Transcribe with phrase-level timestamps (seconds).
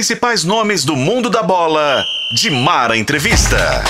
[0.00, 2.02] principais nomes do mundo da bola.
[2.32, 3.84] De Mara Entrevista.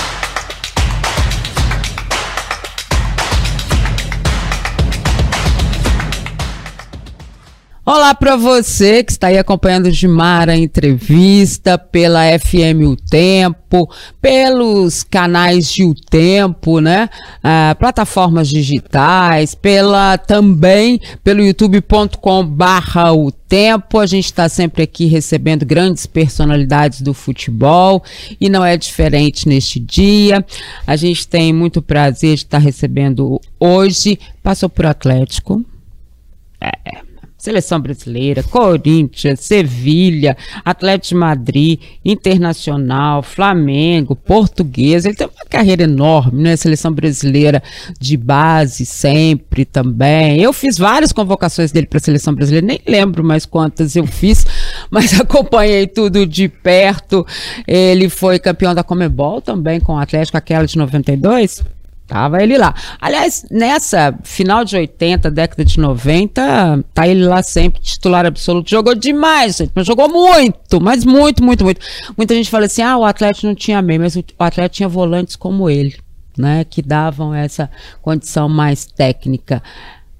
[7.93, 15.03] Olá para você que está aí acompanhando o Gimara Entrevista pela FM O Tempo, pelos
[15.03, 17.09] canais de O Tempo, né?
[17.43, 23.99] Ah, plataformas digitais, pela também pelo youtube.com barra O Tempo.
[23.99, 28.01] A gente está sempre aqui recebendo grandes personalidades do futebol
[28.39, 30.45] e não é diferente neste dia.
[30.87, 34.17] A gente tem muito prazer de estar recebendo hoje.
[34.41, 35.61] Passou por Atlético.
[36.61, 37.10] É
[37.41, 45.09] Seleção Brasileira, Corinthians, Sevilha, Atlético de Madrid, Internacional, Flamengo, Portuguesa.
[45.09, 46.55] Ele tem uma carreira enorme, né?
[46.55, 47.63] Seleção Brasileira
[47.99, 50.39] de base sempre também.
[50.39, 54.45] Eu fiz várias convocações dele para a Seleção Brasileira, nem lembro mais quantas eu fiz,
[54.91, 57.25] mas acompanhei tudo de perto.
[57.67, 61.63] Ele foi campeão da Comebol também com o Atlético, aquela de 92.
[62.11, 62.75] Tava ele lá.
[62.99, 68.69] Aliás, nessa final de 80, década de 90, tá ele lá sempre, titular absoluto.
[68.69, 71.79] Jogou demais, gente, mas jogou muito, mas muito, muito, muito.
[72.17, 75.37] Muita gente fala assim: ah, o Atlético não tinha meio, mas o Atlético tinha volantes
[75.37, 75.95] como ele,
[76.37, 76.65] né?
[76.65, 79.63] Que davam essa condição mais técnica.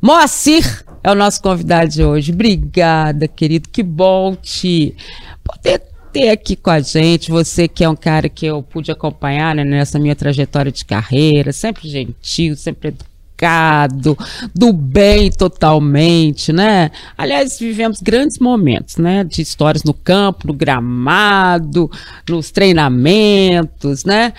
[0.01, 2.31] Moacir é o nosso convidado de hoje.
[2.31, 3.67] Obrigada, querido.
[3.67, 4.95] Que bom te
[5.43, 9.55] poder ter aqui com a gente, você que é um cara que eu pude acompanhar
[9.55, 14.17] né, nessa minha trajetória de carreira, sempre gentil, sempre educado,
[14.53, 16.91] do bem totalmente, né?
[17.17, 19.23] Aliás, vivemos grandes momentos, né?
[19.23, 21.89] De histórias no campo, no gramado,
[22.29, 24.33] nos treinamentos, né?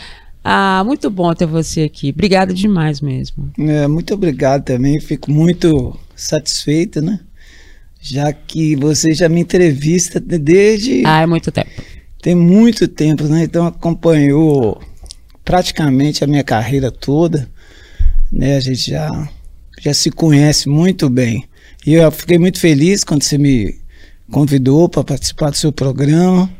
[0.44, 2.10] Ah, muito bom ter você aqui.
[2.10, 3.50] Obrigada demais mesmo.
[3.58, 5.00] É, muito obrigado também.
[5.00, 7.20] Fico muito satisfeito, né?
[8.02, 11.04] Já que você já me entrevista desde.
[11.06, 11.70] Ah, é muito tempo.
[12.20, 13.44] Tem muito tempo, né?
[13.44, 14.82] Então acompanhou
[15.44, 17.48] praticamente a minha carreira toda,
[18.30, 18.56] né?
[18.56, 19.28] A gente já,
[19.80, 21.44] já se conhece muito bem.
[21.86, 23.76] E eu fiquei muito feliz quando você me
[24.30, 26.50] convidou para participar do seu programa.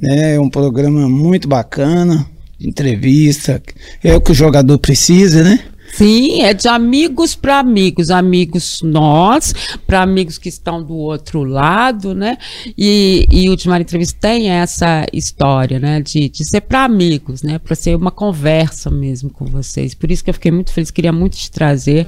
[0.00, 0.36] Né?
[0.36, 2.26] É um programa muito bacana,
[2.58, 3.62] entrevista,
[4.02, 5.60] é o que o jogador precisa, né?
[5.98, 9.52] Sim, é de amigos para amigos, amigos nós,
[9.84, 12.38] para amigos que estão do outro lado, né?
[12.78, 16.00] E, e Ultimar Entrevista tem essa história, né?
[16.00, 17.58] De, de ser para amigos, né?
[17.58, 19.92] Para ser uma conversa mesmo com vocês.
[19.92, 22.06] Por isso que eu fiquei muito feliz, queria muito te trazer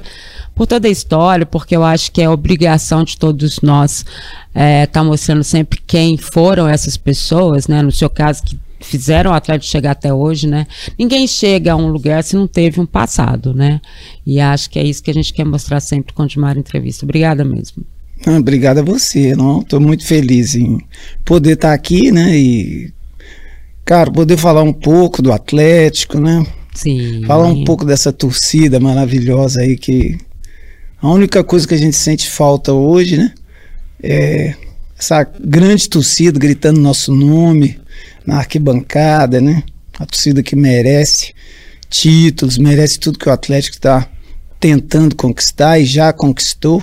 [0.55, 4.05] por toda a história, porque eu acho que é obrigação de todos nós
[4.51, 7.81] estar é, tá mostrando sempre quem foram essas pessoas, né?
[7.81, 10.67] No seu caso, que fizeram o Atlético chegar até hoje, né?
[10.97, 13.79] Ninguém chega a um lugar se não teve um passado, né?
[14.25, 17.05] E acho que é isso que a gente quer mostrar sempre com a Entrevista.
[17.05, 17.83] Obrigada mesmo.
[18.25, 19.61] Ah, obrigado a você, não?
[19.61, 20.79] Estou muito feliz em
[21.25, 22.37] poder estar tá aqui, né?
[22.37, 22.93] E,
[23.83, 26.45] cara, poder falar um pouco do Atlético, né?
[26.73, 27.23] Sim.
[27.25, 30.17] Falar um pouco dessa torcida maravilhosa aí que
[31.01, 33.33] a única coisa que a gente sente falta hoje, né?
[34.03, 34.55] É
[34.97, 37.80] essa grande torcida gritando nosso nome,
[38.25, 39.63] na arquibancada, né?
[39.99, 41.33] A torcida que merece
[41.89, 44.07] títulos, merece tudo que o Atlético está
[44.59, 46.81] tentando conquistar e já conquistou.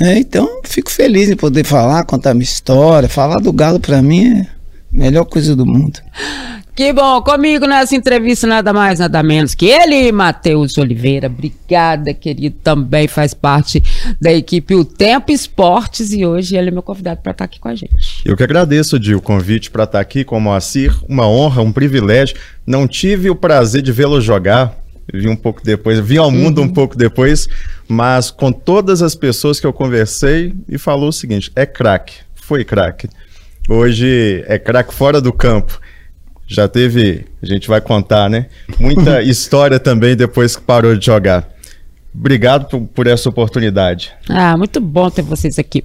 [0.00, 3.08] É, então, fico feliz em poder falar, contar minha história.
[3.08, 4.48] Falar do Galo para mim é a
[4.92, 6.00] melhor coisa do mundo.
[6.78, 11.26] Que bom, comigo nessa entrevista nada mais, nada menos que ele, Matheus Oliveira.
[11.26, 13.82] Obrigada, querido, também faz parte
[14.20, 17.66] da equipe O Tempo Esportes e hoje ele é meu convidado para estar aqui com
[17.66, 18.22] a gente.
[18.24, 21.72] Eu que agradeço, Di, o convite para estar aqui com o Moacir, uma honra, um
[21.72, 22.36] privilégio.
[22.64, 24.78] Não tive o prazer de vê-lo jogar,
[25.12, 26.66] vi um pouco depois, vi ao mundo uhum.
[26.66, 27.48] um pouco depois,
[27.88, 32.64] mas com todas as pessoas que eu conversei e falou o seguinte: é craque, foi
[32.64, 33.08] craque.
[33.68, 35.80] Hoje é craque fora do campo
[36.48, 38.46] já teve, a gente vai contar, né?
[38.80, 41.46] Muita história também depois que parou de jogar.
[42.14, 44.12] Obrigado por, por, essa oportunidade.
[44.28, 45.84] Ah, muito bom ter vocês aqui.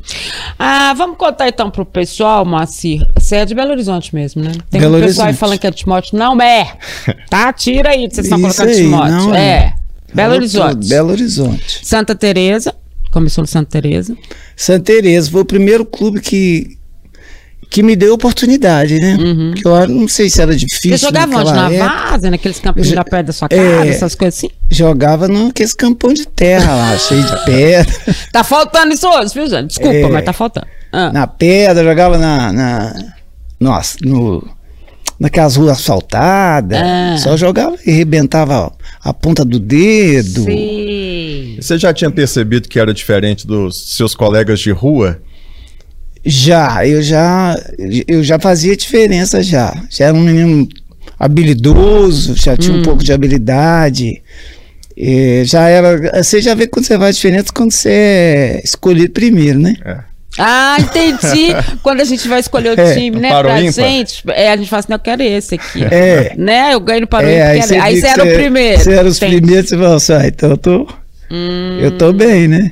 [0.57, 3.06] Ah, vamos contar então pro pessoal, Moacir.
[3.19, 4.54] Você é de Belo Horizonte mesmo, né?
[4.71, 6.18] Tem Belo um pessoal aí falando que é de Timóteo.
[6.18, 6.77] Não é.
[7.30, 7.51] Tá?
[7.51, 9.12] Tira aí, vocês estão colocando aí, Timóteo.
[9.12, 9.48] Não é.
[9.48, 9.74] é.
[10.13, 10.88] Belo Horizonte.
[10.88, 11.86] Belo Horizonte.
[11.86, 12.74] Santa Teresa.
[13.12, 14.18] Começou no Santa Teresa.
[14.56, 16.77] Santa Teresa foi o primeiro clube que
[17.74, 19.18] que me deu oportunidade, né?
[19.20, 19.52] Uhum.
[19.56, 20.96] Que eu não sei se era difícil.
[20.96, 21.52] Você jogava onde?
[21.52, 24.50] Na vaza, naqueles campos já perto da sua casa, é, essas coisas assim?
[24.70, 27.92] Jogava naqueles campão de terra lá, cheio de pedra.
[28.31, 29.70] tá faltando isso hoje, viu, gente?
[29.70, 30.68] Desculpa, é, mas tá faltando.
[30.92, 31.12] Ah.
[31.12, 32.54] Na pedra, jogava na.
[32.54, 32.94] na
[33.60, 34.48] nossa, no,
[35.20, 36.80] naquelas ruas asfaltadas.
[36.80, 37.16] Ah.
[37.18, 38.72] Só jogava e arrebentava
[39.04, 40.44] a ponta do dedo.
[40.44, 41.58] Sim.
[41.60, 45.20] Você já tinha percebido que era diferente dos seus colegas de rua?
[46.25, 47.56] Já, eu já,
[48.08, 49.75] eu já fazia diferença já.
[49.90, 50.68] Já era um menino
[51.20, 52.84] habilidoso, já tinha um Hum.
[52.84, 54.22] pouco de habilidade.
[55.46, 56.24] já era.
[56.24, 59.74] Você já vê quando você vai a diferença quando você é escolhido primeiro, né?
[60.38, 61.50] Ah, entendi.
[61.84, 63.30] Quando a gente vai escolher o É, time, né?
[63.30, 63.72] para o Pra ímpar.
[63.72, 65.84] gente, é, a gente fala assim, não, eu quero esse aqui.
[65.84, 66.34] É.
[66.36, 66.74] Né?
[66.74, 68.80] Eu ganho para o É, ímpar, aí quero- você era o primeiro.
[68.81, 69.38] Você era os Entendi.
[69.38, 70.88] primeiros, você falou assim, ah, então eu tô,
[71.30, 71.80] Hum.
[71.81, 72.72] eu tô bem, né?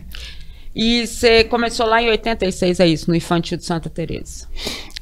[0.73, 4.47] E você começou lá em 86, é isso, no Infantil de Santa Teresa.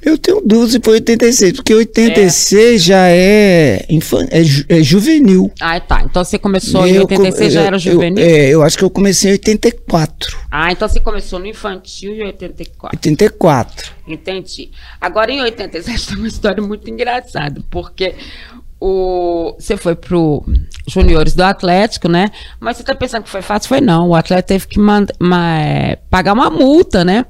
[0.01, 5.51] Eu tenho dúvidas se foi 86, porque 86 já é, infan- é, ju- é juvenil.
[5.60, 6.01] Ah, tá.
[6.04, 8.24] Então você começou em Eu 86, já eu- era eu- juvenil?
[8.24, 10.38] é, eu acho que eu comecei em 84.
[10.50, 12.98] Ah, então você começou no Infantil em 84.
[12.98, 13.92] 84.
[14.07, 14.72] Entendi.
[15.00, 18.15] Agora, em 87, tem uma história muito engraçada, porque
[18.79, 20.43] o, você foi pro
[20.87, 22.29] juniores do Atlético, né?
[22.59, 23.67] Mas você tá pensando que foi fácil?
[23.69, 24.09] Foi não.
[24.09, 27.25] O Atlético teve que manda, ma- é, pagar uma multa, né?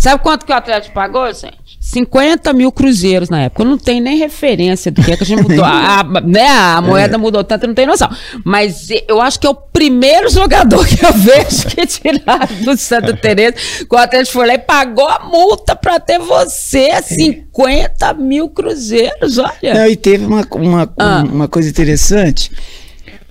[0.00, 1.60] Sabe quanto que o Atlético pagou, gente?
[1.78, 3.62] 50 mil cruzeiros na época.
[3.62, 5.62] Eu não tenho nem referência do que, é que a gente mudou.
[5.64, 6.46] A, a- né?
[6.48, 8.08] a moeda mudou tanto, não tenho noção.
[8.44, 13.14] Mas eu acho que é o primeiro jogador que eu vejo que tiraram do Santa
[13.14, 13.54] Teresa.
[13.86, 16.90] Que o Atlético foi lá e pagou a multa pra ter você.
[17.02, 19.74] 50 mil cruzeiros, olha.
[19.74, 21.24] Não, e teve uma, uma, Ah.
[21.30, 22.50] uma coisa interessante,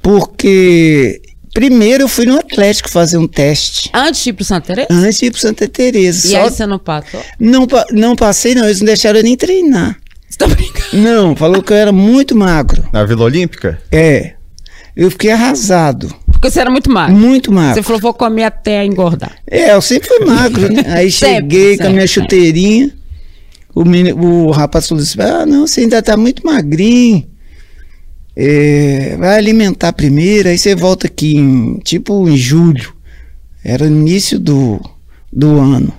[0.01, 1.21] porque
[1.59, 4.88] primeiro eu fui no Atlético fazer um teste, Antes de ir pro Santa Teresa?
[4.91, 6.27] antes de ir pro Santa Teresa.
[6.27, 7.21] E Só aí você não passou?
[7.39, 9.97] não, não passei não, eles não deixaram eu nem treinar.
[10.29, 11.03] Você tá brincando?
[11.03, 12.88] Não, falou que eu era muito magro.
[12.94, 13.81] Na Vila Olímpica?
[13.91, 14.33] É,
[14.95, 17.15] eu fiquei arrasado, Porque você era muito magro.
[17.15, 17.75] muito magro.
[17.75, 19.33] Você falou, vou comer até engordar.
[19.45, 20.83] É, eu sempre fui magro, né?
[20.95, 22.21] Aí Sempre, cheguei com a minha sempre.
[22.21, 22.91] chuteirinha.
[23.75, 27.29] O, meni- o rapaz falou assim: Ah, não, você ainda tá muito magrinho.
[28.41, 32.94] É, vai alimentar primeiro, aí você volta aqui em tipo em julho.
[33.62, 34.80] Era o início do,
[35.31, 35.91] do ano.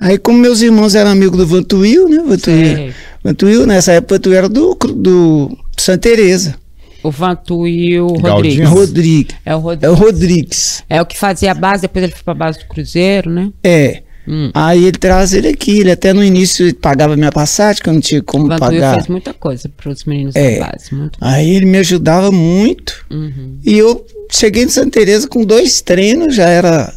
[0.00, 2.24] Aí, como meus irmãos eram amigos do Vantuil, né?
[2.26, 2.92] Vantuil.
[3.22, 6.56] Vantuil nessa época, Vantuil era do, do Santa Teresa.
[7.04, 8.68] O Vantu o Galdinho.
[8.68, 8.68] Rodrigues.
[8.68, 9.36] Rodrigues.
[9.44, 10.00] É o É o Rodrigues.
[10.00, 10.84] Rodrigues.
[10.90, 13.52] É o que fazia a base, depois ele foi pra base do Cruzeiro, né?
[13.62, 14.02] É.
[14.30, 14.50] Hum.
[14.54, 15.80] Aí ele traz ele aqui.
[15.80, 18.94] Ele até no início pagava minha passagem, que eu não tinha como O Vantu pagar.
[18.94, 20.60] fez muita coisa pros meninos É.
[20.60, 20.94] da base.
[20.94, 21.18] Muito.
[21.20, 23.04] Aí ele me ajudava muito.
[23.10, 23.58] Uhum.
[23.64, 26.94] E eu cheguei em Santa Teresa com dois treinos, já era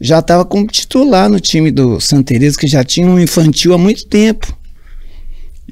[0.00, 3.78] já estava como titular no time do Santa Teresa, que já tinha um infantil há
[3.78, 4.54] muito tempo.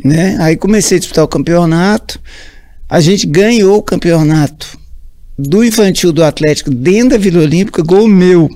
[0.03, 0.37] Né?
[0.41, 2.21] Aí comecei a disputar o campeonato.
[2.89, 4.79] A gente ganhou o campeonato
[5.39, 8.49] do infantil do Atlético dentro da Vila Olímpica, gol meu.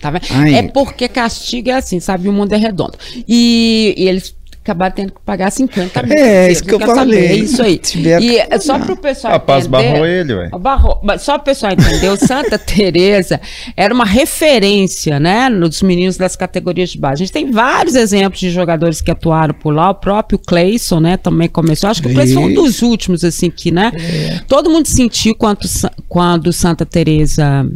[0.00, 0.26] Tá vendo?
[0.30, 0.54] Ai.
[0.54, 2.28] É porque castigo é assim, sabe?
[2.28, 2.96] O mundo é redondo.
[3.28, 6.16] E, e eles acabaram tendo que pagar 50 mil.
[6.16, 7.26] É, isso que eu quero saber, falei.
[7.26, 7.80] É isso aí.
[8.20, 9.90] E é só para o pessoal Rapaz, entender.
[9.90, 10.50] barrou ele, ué.
[10.50, 13.40] Barrou, mas só para o pessoal entender, o Santa Teresa
[13.76, 17.22] era uma referência, né, nos meninos das categorias de base.
[17.22, 21.16] A gente tem vários exemplos de jogadores que atuaram por lá, o próprio Cleison, né,
[21.16, 21.90] também começou.
[21.90, 23.92] Acho que o Cleison foi um dos últimos assim que, né,
[24.46, 25.60] todo mundo sentiu quando
[26.08, 27.66] quando Santa Teresa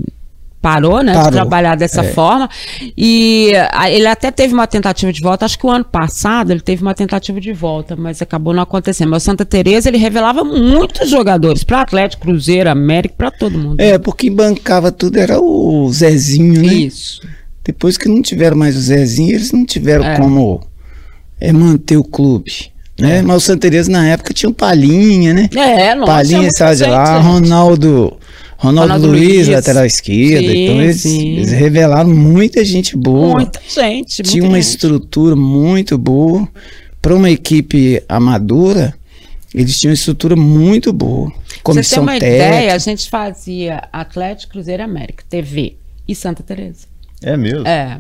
[0.65, 2.05] parou, né, de Parou, trabalhar dessa é.
[2.05, 2.49] forma.
[2.97, 3.53] E
[3.91, 6.95] ele até teve uma tentativa de volta, acho que o ano passado ele teve uma
[6.95, 9.11] tentativa de volta, mas acabou não acontecendo.
[9.11, 13.79] Mas o Santa Teresa ele revelava muitos jogadores para Atlético, Cruzeiro, América, para todo mundo.
[13.79, 16.73] É, porque bancava tudo era o Zezinho, né?
[16.73, 17.21] Isso.
[17.63, 20.17] Depois que não tiveram mais o Zezinho, eles não tiveram É.
[20.17, 20.63] como
[21.39, 22.73] é, manter o clube.
[22.99, 23.21] Né?
[23.21, 25.51] Mas o Santa Teresa na época tinha o Palinha, né?
[25.55, 27.27] É, nossa, Palinha muita saiu de lá, gente.
[27.27, 28.17] Ronaldo,
[28.65, 29.49] Ronaldo, Ronaldo Luiz, Luiz.
[29.49, 30.49] lateral esquerda.
[30.51, 31.29] Sim, então eles, sim.
[31.37, 33.35] eles revelaram muita gente boa.
[33.37, 34.23] Muita gente.
[34.23, 34.71] tinha muita uma gente.
[34.75, 36.49] estrutura muito boa.
[37.03, 38.95] Para uma equipe amadora,
[39.55, 41.31] eles tinham uma estrutura muito boa.
[41.31, 42.47] Pra Você Comissão tem uma técnica.
[42.47, 45.77] ideia, a gente fazia Atlético, Cruzeiro e América, TV
[46.09, 46.87] e Santa Teresa.
[47.23, 47.67] É mesmo?
[47.67, 47.99] É.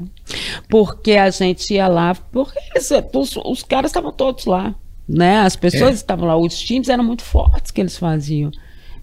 [0.68, 4.74] Porque a gente ia lá, porque eles- os, os caras estavam todos lá,
[5.08, 5.38] né?
[5.40, 8.50] As pessoas estavam lá, os times eram muito fortes que eles faziam.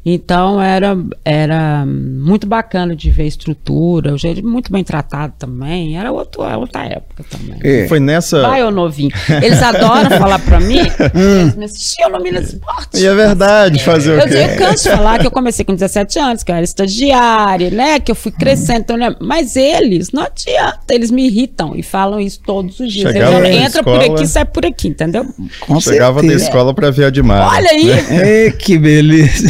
[0.03, 5.95] Então era, era muito bacana de ver a estrutura, o jeito muito bem tratado também.
[5.95, 7.59] Era outro, outra época também.
[7.63, 7.87] É.
[7.87, 8.41] Foi nessa.
[8.41, 9.11] Vai, ô novinho.
[9.43, 10.79] Eles adoram falar pra mim,
[11.13, 12.97] eles me assistiam no Minas Esporte.
[12.99, 14.53] E é verdade, fazer o Eu, quê?
[14.53, 17.99] eu canso de falar que eu comecei com 17 anos, que eu era estagiária, né?
[17.99, 18.79] Que eu fui crescendo.
[18.81, 19.15] Então, né?
[19.21, 23.11] Mas eles, não adianta, eles me irritam e falam isso todos os dias.
[23.11, 25.25] Chegava Eles, entra por aqui, sai por aqui, entendeu?
[25.59, 26.45] Com Chegava da certeza.
[26.45, 27.47] escola pra ver a Dimara.
[27.47, 29.47] Olha aí, É, que beleza.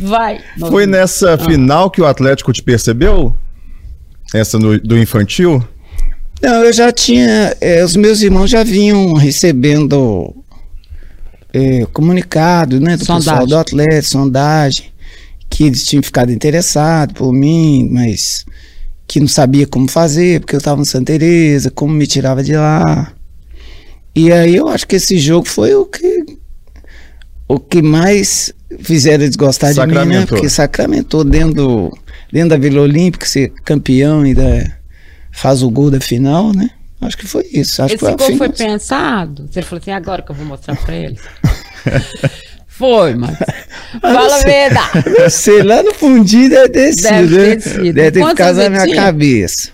[0.00, 0.40] Vai.
[0.58, 3.34] Foi nessa final que o Atlético te percebeu?
[4.34, 5.62] Essa no- do infantil?
[6.42, 7.56] Não, eu já tinha.
[7.60, 10.34] eh, os meus irmãos já vinham recebendo
[11.52, 12.92] eh, comunicado, né?
[12.96, 13.48] Do pessoal Sondagem.
[13.48, 14.84] do Atlético, sondagem,
[15.48, 18.44] que eles tinham ficado interessados por mim, mas
[19.06, 22.54] que não sabia como fazer, porque eu estava em Santa Teresa, como me tirava de
[22.54, 23.12] lá.
[24.14, 26.24] E aí eu acho que esse jogo foi o que
[27.48, 30.26] o que mais fizeram eles gostar de mim, né?
[30.26, 31.98] Porque sacramentou dentro, do-
[32.32, 34.64] dentro da Vila Olímpica, ser campeão e da,
[35.32, 36.70] faz o gol da final, né?
[37.00, 37.80] Acho que foi isso.
[37.82, 39.48] Acho Esse que foi gol foi pensado?
[39.50, 41.20] Você falou assim, agora que eu vou mostrar pra eles.
[42.66, 43.36] foi, mas.
[44.02, 45.30] Ah, Fala a verdade.
[45.30, 47.56] Sei, lá no fundinho deve ter sido, Deve né?
[47.56, 47.92] ter sido.
[47.92, 48.96] Deve ter ficado na minha tinha?
[48.96, 49.70] cabeça.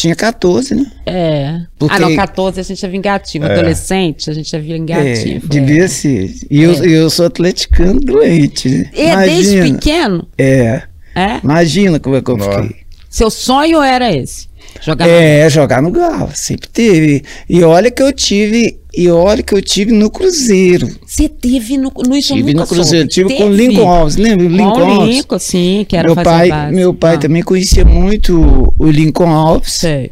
[0.00, 0.90] Tinha 14, né?
[1.04, 1.60] É.
[1.78, 3.44] Porque- Ah, não, 14 a gente é vingativo.
[3.44, 3.52] É.
[3.52, 5.46] Adolescente, a gente é É, vingativo.
[5.46, 5.88] devia é.
[5.88, 6.34] ser.
[6.50, 8.66] E eu, eu sou atleticano doente.
[8.70, 8.90] né?
[8.94, 9.78] É, desde Imagina.
[9.78, 10.28] pequeno?
[10.38, 10.82] É.
[11.14, 11.40] É?
[11.44, 12.62] Imagina como é que eu Nossa.
[12.62, 12.76] fiquei.
[13.10, 14.48] Seu sonho era esse?
[14.80, 17.22] Jogar no- É, jogar no Galo, sempre teve.
[17.46, 20.88] E olha que eu tive, e olha que eu tive no Cruzeiro.
[21.06, 23.28] Você teve no, no isso tive no Cruzeiro, soube.
[23.28, 23.66] tive com o Teve?
[23.68, 24.46] Lincoln Alves, lembra?
[24.46, 25.16] Lincoln Com o Alves.
[25.16, 26.74] Lincoln, sim, que era meu pai, base.
[26.74, 29.72] meu pai Ah, também conhecia muito o Lincoln Alves.
[29.72, 30.10] Sei.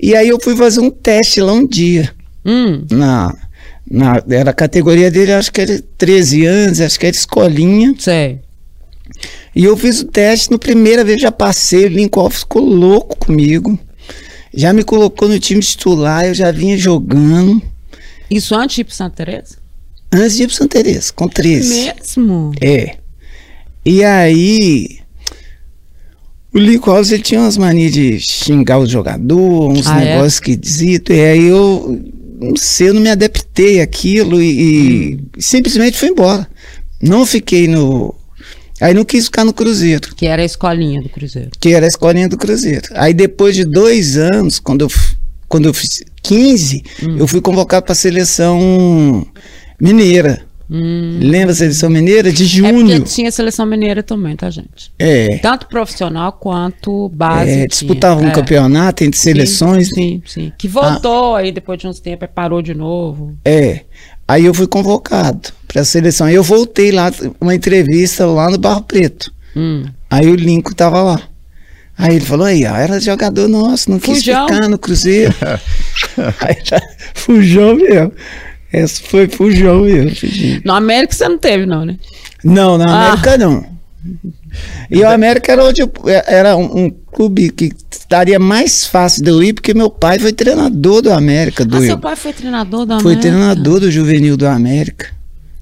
[0.00, 2.12] E aí eu fui fazer um teste lá um dia.
[2.44, 3.34] Hum, Na,
[3.90, 7.94] na, era a categoria dele, acho que era 13 anos, acho que era escolinha.
[7.98, 8.40] sei.
[9.54, 13.16] E eu fiz o teste, no primeira vez já passei, o Lincoln Alves ficou louco
[13.16, 13.78] comigo.
[14.52, 17.62] Já me colocou no time titular, eu já vinha jogando.
[18.30, 19.56] Isso antes de ir pro Santa Teresa?
[20.12, 21.92] Antes de ir pro Santa Teresa, com 13.
[21.94, 22.52] Mesmo?
[22.60, 22.96] É.
[23.84, 24.98] E aí.
[26.54, 30.04] O Alves ele tinha umas manias de xingar o jogador, uns Ah, é?
[30.14, 31.14] negócios esquisitos.
[31.14, 32.02] E aí eu
[32.40, 36.48] não sei, eu não me adaptei àquilo e, e simplesmente fui embora.
[37.02, 38.14] Não fiquei no.
[38.80, 41.50] Aí não quis ficar no Cruzeiro, Que era a escolinha do Cruzeiro.
[41.60, 42.88] que era a escolinha do Cruzeiro.
[42.94, 44.88] Aí depois de dois anos, quando eu,
[45.48, 47.16] quando eu fiz 15, Hum.
[47.18, 49.26] eu fui convocado para a seleção
[49.80, 50.42] mineira.
[50.68, 51.18] Hum.
[51.22, 52.32] Lembra a seleção mineira?
[52.32, 52.74] De É junho.
[52.96, 54.90] porque tinha seleção mineira também, tá, gente?
[54.98, 55.38] É.
[55.38, 57.50] Tanto profissional quanto base.
[57.52, 58.32] É, disputava um É.
[58.32, 59.90] campeonato entre seleções.
[59.90, 60.52] Sim, sim.
[60.58, 63.36] Que voltou aí depois de uns tempos, parou de novo.
[63.44, 63.82] É.
[64.26, 66.26] Aí eu fui convocado para a seleção.
[66.26, 69.32] Aí eu voltei lá, uma entrevista lá no Barro Preto.
[69.54, 69.84] Hum.
[70.10, 71.20] Aí o Lincoln tava lá.
[71.98, 74.46] Aí ele falou, aí, ó, era jogador nosso, não quis Fujão.
[74.48, 75.34] ficar no Cruzeiro.
[76.40, 76.80] aí já,
[77.14, 78.12] fujão mesmo.
[78.72, 80.12] Essa foi fujão mesmo.
[80.64, 81.96] No América você não teve, não, né?
[82.44, 83.06] Não, na Ah.
[83.12, 83.64] América não.
[84.90, 85.92] E o América era, onde eu-
[86.26, 90.32] era um, um clube que estaria mais fácil de eu ir, porque meu pai foi
[90.32, 91.64] treinador do América.
[91.64, 93.20] Do, Ah, seu pai foi treinador foi América?
[93.22, 95.08] treinador do juvenil do América.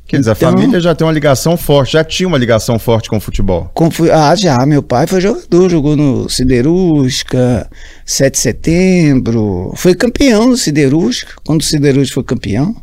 [0.07, 3.09] Quer dizer, a Então- família já tem uma ligação forte, já tinha uma ligação forte
[3.09, 3.71] com o futebol.
[3.91, 7.69] Fui- ah, já, meu pai foi jogador, jogou no Siderúrgica,
[8.05, 12.77] 7 de setembro, foi campeão no Siderúrgica, quando o Siderúrgica foi campeão.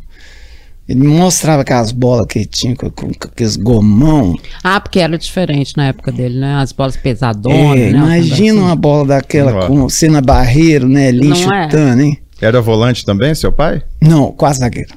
[0.88, 4.36] Ele mostrava aquelas bolas que ele tinha com, com- com aqueles gomão.
[4.64, 6.56] Ah, porque era diferente na época dele, né?
[6.56, 7.98] As bolas pesadonas, É, né?
[7.98, 8.66] imagina Assim.
[8.66, 9.66] uma bola daquela Ó.
[9.68, 11.12] com cena barreiro, né?
[11.12, 11.64] Linho Não é?
[11.70, 12.18] chutando, hein?
[12.40, 13.80] Era volante também, seu pai?
[14.02, 14.92] Não, quase zagueiro.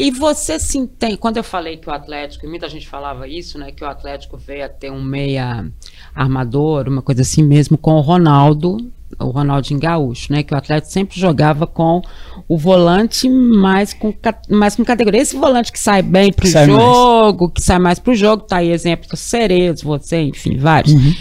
[0.00, 3.58] E você se entende, quando eu falei que o Atlético, e muita gente falava isso,
[3.58, 3.70] né?
[3.70, 5.70] Que o Atlético veio a ter um meia
[6.14, 8.78] armador, uma coisa assim mesmo, com o Ronaldo,
[9.18, 10.42] o Ronaldinho Gaúcho, né?
[10.42, 12.00] Que o Atlético sempre jogava com
[12.48, 14.14] o volante mais com,
[14.48, 15.20] mais com categoria.
[15.20, 16.66] Esse volante que sai bem pro mais.
[16.66, 20.94] jogo, que sai mais pro jogo, tá aí exemplo do Cerezo, você, enfim, vários.
[20.94, 21.14] Uhum.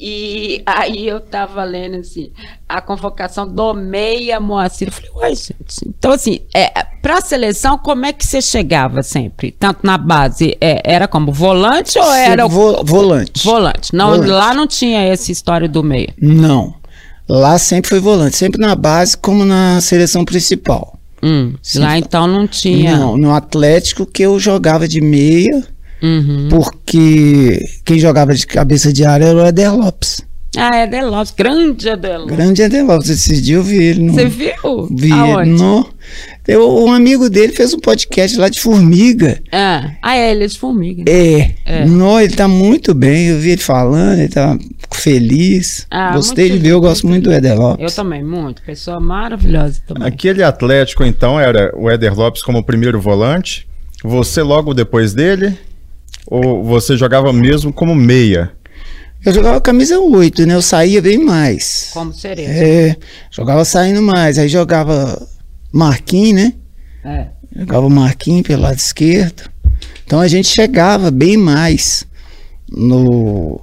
[0.00, 2.30] E aí eu tava lendo assim,
[2.68, 4.88] a convocação do Meia Moacir.
[4.88, 5.54] Eu falei, uai, gente.
[5.86, 6.70] Então, assim, é,
[7.02, 9.50] pra seleção, como é que você chegava sempre?
[9.50, 13.44] Tanto na base, é, era como volante ou era Vo- volante.
[13.44, 13.92] volante?
[13.94, 14.30] Não, Volante.
[14.30, 16.14] lá não tinha essa história do meia.
[16.20, 16.74] Não.
[17.28, 20.96] Lá sempre foi volante, sempre na base como na seleção principal.
[21.20, 22.96] Hum, lá então não tinha.
[22.96, 25.66] Não, no Atlético que eu jogava de meia,
[26.02, 26.48] Uhum.
[26.48, 30.26] porque quem jogava de cabeça de área era o Eder Lopes.
[30.56, 32.36] Ah, Eder Lopes, grande Eder Lopes.
[32.36, 33.10] Grande Eder Lopes.
[33.10, 34.14] Esses dias eu vi ele no.
[34.14, 34.88] Você viu?
[34.90, 35.50] Vi Aonde?
[35.50, 35.88] ele no.
[36.46, 39.38] Eu, um amigo dele fez um podcast lá de formiga.
[39.52, 41.04] Ah, ah, é, ele é de formiga.
[41.06, 41.50] É.
[41.66, 41.84] É.
[41.84, 43.26] Nó, ele tá muito bem.
[43.26, 44.56] Eu vi ele falando, ele tá
[44.90, 45.86] feliz.
[45.90, 47.84] Ah, Gostei de ver, eu gosto muito do Eder Lopes.
[47.84, 48.62] Eu também, muito.
[48.62, 50.08] Pessoa maravilhosa também.
[50.08, 53.68] Aquele Atlético, então, era o Éder Lopes como primeiro volante,
[54.02, 55.56] você logo depois dele,
[56.30, 58.52] ou você jogava mesmo como meia?
[59.24, 60.54] Eu jogava camisa 8, né?
[60.54, 61.90] Eu saía bem mais.
[61.92, 62.50] Como Cerezo.
[62.52, 62.96] É,
[63.30, 64.38] jogava saindo mais.
[64.38, 65.20] Aí jogava
[65.72, 66.52] Marquinhos, né?
[67.04, 67.26] É.
[67.56, 69.50] Jogava Marquinhos pelo lado esquerdo.
[70.04, 72.06] Então a gente chegava bem mais
[72.70, 73.60] no,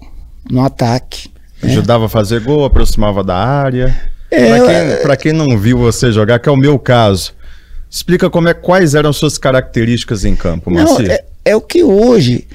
[0.49, 1.29] no ataque.
[1.63, 3.95] Ajudava a fazer gol, aproximava da área.
[4.29, 7.33] É, pra, é- quem, pra quem não viu você jogar, que é o meu caso,
[7.89, 11.09] explica como é, quais eram suas características em campo, Não, Marci.
[11.09, 12.47] é, é o que hoje,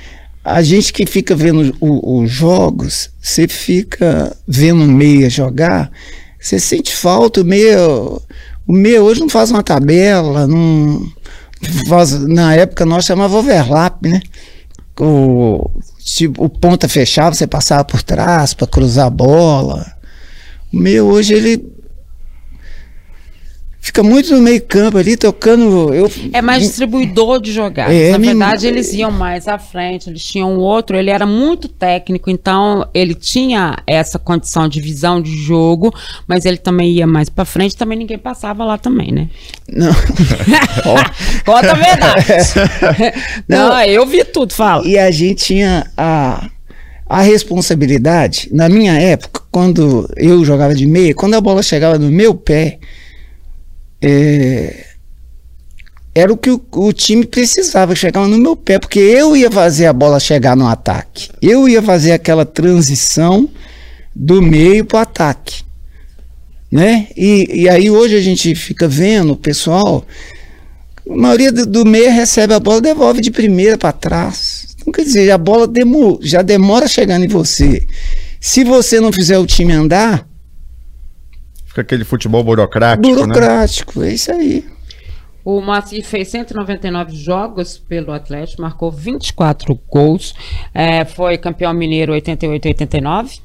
[0.45, 5.91] a gente que fica vendo os jogos, você fica vendo o meia jogar,
[6.39, 7.79] você sente falta, o meia,
[8.67, 11.07] O meia hoje não faz uma tabela, não
[11.89, 14.21] faz, na época nós chamava overlap, né?
[14.99, 19.87] O, tipo, o ponta fechava, você passava por trás para cruzar a bola.
[20.73, 21.80] O meia hoje ele
[23.81, 25.93] fica muito no meio campo ali, tocando.
[25.95, 27.95] Eu, É mais distribuidor de jogadas.
[27.95, 31.67] É, Na me- verdade, eles iam mais à frente, eles tinham outro, ele era muito
[31.67, 35.93] técnico, então ele tinha essa condição de visão de jogo,
[36.29, 39.29] mas ele também ia mais pra frente, também ninguém passava lá também, né?
[39.69, 39.93] Não.
[41.45, 42.25] Conta a verdade.
[43.49, 44.87] Não, eu vi tudo, fala.
[44.87, 46.49] E a gente tinha a,
[47.09, 52.11] a responsabilidade, na minha época, quando eu jogava de meia, quando a bola chegava no
[52.11, 52.79] meu pé,
[54.03, 54.87] é,
[56.15, 59.87] era o que o, o time precisava, chegava no meu pé, porque eu ia fazer
[59.87, 61.29] a bola chegar no ataque.
[61.41, 63.49] Eu ia fazer aquela transição
[64.15, 65.63] do meio para o ataque.
[66.71, 67.09] Né?
[67.17, 70.05] E, e aí hoje a gente fica vendo o pessoal,
[71.09, 74.67] a maioria do, do meia recebe a bola, devolve de primeira para trás.
[74.77, 77.87] Então, quer dizer, a bola demo- já demora chegando em você.
[78.41, 80.27] Se você não fizer o time andar,
[81.81, 83.15] aquele futebol burocrático, né?
[83.15, 84.65] burocrático, é isso aí.
[85.45, 90.35] O Moacir fez 199 jogos pelo Atlético, marcou 24 gols,
[90.75, 93.41] é, foi campeão mineiro 88-89,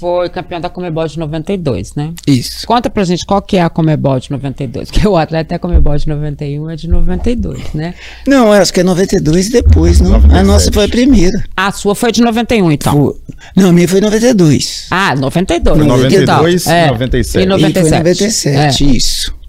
[0.00, 2.14] foi campeão da Comebol de 92, né?
[2.26, 2.66] Isso.
[2.66, 5.58] Conta pra gente qual que é a Comebol de 92, porque o Atlético é a
[5.58, 7.94] Comebol de 91, é de 92, né?
[8.26, 10.14] Não, eu acho que é 92 e depois, não.
[10.14, 10.46] A 97.
[10.46, 11.44] nossa foi a primeira.
[11.54, 12.94] A sua foi de 91, então.
[12.94, 13.16] Pô,
[13.54, 14.86] Não, a minha foi 92.
[14.90, 15.76] Ah, 92.
[15.76, 17.26] Foi 92 então, é, e 97.
[17.26, 17.98] E E foi 97.
[17.98, 19.39] 97, isso.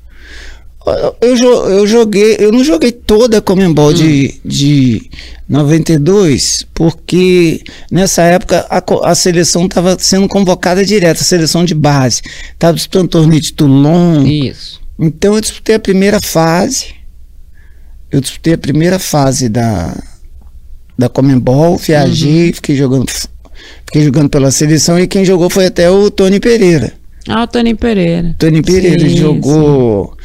[0.85, 5.09] Eu, eu, jo- eu joguei, eu não joguei toda a Comembol de, de
[5.47, 7.61] 92, porque
[7.91, 12.21] nessa época a, a seleção estava sendo convocada direto, a seleção de base.
[12.53, 14.25] Estava disputando torneio de Toulon.
[14.25, 14.81] Isso.
[14.97, 16.95] Então eu disputei a primeira fase.
[18.11, 19.95] Eu disputei a primeira fase da,
[20.97, 23.09] da Comembol, viajei, fiquei jogando.
[23.85, 26.93] Fiquei jogando pela seleção e quem jogou foi até o Tony Pereira.
[27.27, 28.35] Ah, o Tony Pereira.
[28.39, 30.17] Tony Pereira Sim, jogou.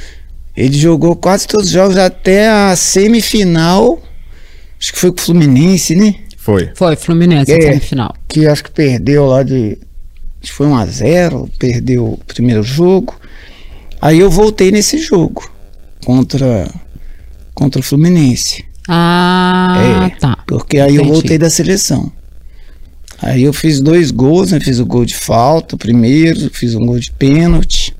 [0.57, 4.01] Ele jogou quase todos os jogos até a semifinal.
[4.81, 6.14] Acho que foi com o Fluminense, né?
[6.38, 6.71] Foi.
[6.75, 7.61] Foi, Fluminense, É.
[7.61, 8.14] semifinal.
[8.29, 9.79] Que acho que perdeu lá de.
[10.42, 13.19] Acho que foi 1x0, perdeu o primeiro jogo.
[14.01, 15.42] Aí eu voltei nesse jogo
[16.05, 16.71] contra,
[17.55, 18.64] contra o Fluminense.
[18.88, 20.38] Ah, É, tá.
[20.47, 21.12] Porque aí eu Entendi.
[21.12, 22.12] voltei da seleção.
[23.21, 24.61] Aí eu fiz dois gols, né?
[24.61, 27.97] Fiz o gol de falta, o primeiro, fiz um gol de pênalti.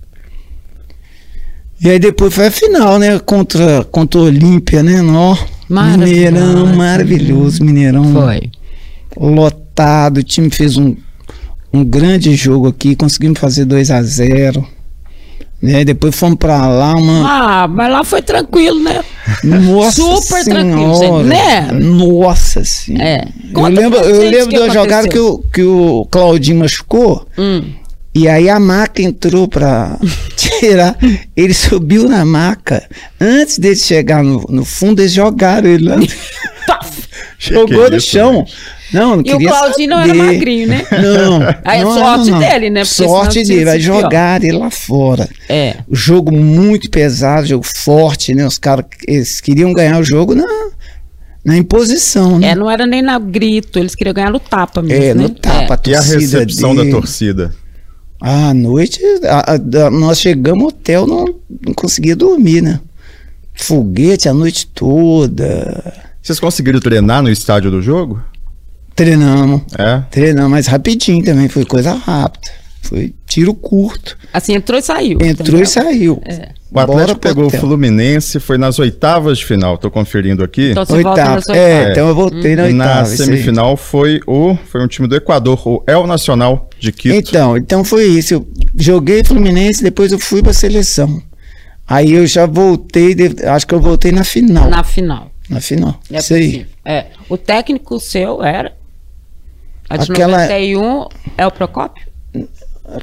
[1.81, 3.19] E aí depois foi a final, né?
[3.19, 5.03] Contra, contra o Olímpia, né?
[5.03, 5.37] Nó,
[5.69, 6.07] Maravilhoso.
[6.07, 8.13] Mineirão, maravilhoso, Mineirão.
[8.13, 8.51] Foi.
[9.17, 10.95] Lotado, o time fez um,
[11.73, 14.67] um grande jogo aqui, conseguimos fazer 2 a 0
[15.61, 15.85] né?
[15.85, 17.63] Depois fomos pra lá, uma.
[17.63, 19.03] Ah, mas lá foi tranquilo, né?
[19.43, 21.73] Nossa Super tranquilo, senhora, gente, né?
[21.73, 23.05] Nossa senhora.
[23.05, 23.29] É.
[23.55, 27.27] Eu lembro, eu lembro uma jogada que o, que o Claudinho machucou.
[27.39, 27.63] Hum.
[28.19, 29.99] E aí a maca entrou pra
[30.35, 30.97] tirar.
[31.37, 32.83] Ele subiu na maca.
[33.21, 35.97] Antes dele chegar no, no fundo, eles jogaram ele lá.
[37.39, 38.47] Jogou no chão.
[38.91, 40.23] Não, não E o Claudinho não era saber.
[40.23, 40.83] magrinho, né?
[40.91, 41.41] Não.
[41.65, 42.49] Aí é não, sorte não, não.
[42.49, 42.81] dele, né?
[42.85, 43.65] Porque Sorte dele.
[43.67, 45.29] Vai jogar ele lá fora.
[45.49, 45.77] É.
[45.87, 48.47] O jogo muito pesado, jogo forte, né?
[48.47, 50.47] Os caras eles queriam ganhar o jogo na,
[51.45, 52.51] na imposição, né?
[52.51, 55.05] É, não era nem na grito, eles queriam ganhar no tapa mesmo.
[55.05, 55.23] É, né?
[55.25, 56.91] no tapa, a E a torcida recepção dele.
[56.91, 57.55] da torcida?
[58.21, 61.25] À noite, a- a- nós chegamos ao hotel, não,
[61.67, 62.81] não conseguia dormir, né?
[63.55, 65.93] Foguete a noite toda.
[66.23, 68.21] Vocês conseguiram treinar no estádio do jogo?
[68.95, 70.03] Treinamos, É.
[70.11, 72.49] treinamos, mas rapidinho também, foi coisa rápida.
[72.89, 74.17] Foi tiro curto.
[74.33, 75.19] Assim, entrou e saiu.
[75.21, 75.63] Entrou entendeu?
[75.63, 76.23] e saiu.
[76.25, 76.51] É.
[76.71, 77.51] O Atlético pegou o.
[77.51, 80.73] Fluminense, foi nas oitavas de final, tô conferindo aqui.
[80.73, 81.35] Então você volta Oitava.
[81.37, 83.09] na sua É, então eu voltei na E na oitava.
[83.09, 83.17] aí.
[83.17, 87.15] semifinal foi o foi um time do Equador, o El Nacional de Quito.
[87.31, 88.35] Então, então foi isso.
[88.35, 91.23] Eu joguei Fluminense, depois eu fui pra seleção.
[91.89, 94.69] Aí eu já voltei, de- acho que eu voltei na final.
[94.69, 95.31] Na final.
[95.49, 96.01] Na final.
[96.11, 96.47] É isso aí.
[96.49, 96.67] possível.
[96.85, 97.07] É.
[97.29, 98.73] O técnico seu era?
[99.89, 101.07] A de Aquela- 91
[101.39, 102.05] é o Procópio?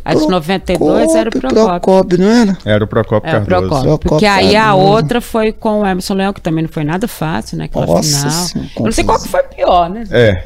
[0.05, 1.79] A de 92 era o Procópio, Procópio.
[1.81, 2.57] Procópio, não era?
[2.65, 3.47] Era o Procopio É, o Cardoso.
[3.61, 3.83] Procópio.
[3.83, 4.87] Procópio Porque aí a Cardoso.
[4.87, 7.65] outra foi com o Emerson Leão, que também não foi nada fácil, né?
[7.65, 8.69] Aquela Nossa final.
[8.77, 10.03] Eu não sei qual que foi pior, né?
[10.11, 10.43] É.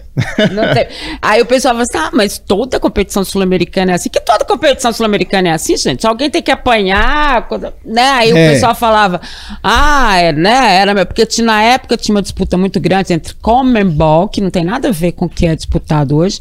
[1.21, 4.09] Aí o pessoal fala assim: ah, mas toda competição sul-americana é assim.
[4.09, 6.05] Que toda competição sul-americana é assim, gente?
[6.07, 7.47] Alguém tem que apanhar,
[7.85, 8.09] né?
[8.11, 8.53] Aí o É.
[8.53, 9.21] pessoal falava:
[9.63, 10.75] ah, é, né?
[10.77, 14.63] Era, porque tinha- na época tinha uma disputa muito grande entre Comembol, que não tem
[14.63, 16.39] nada a ver com o que é disputado hoje,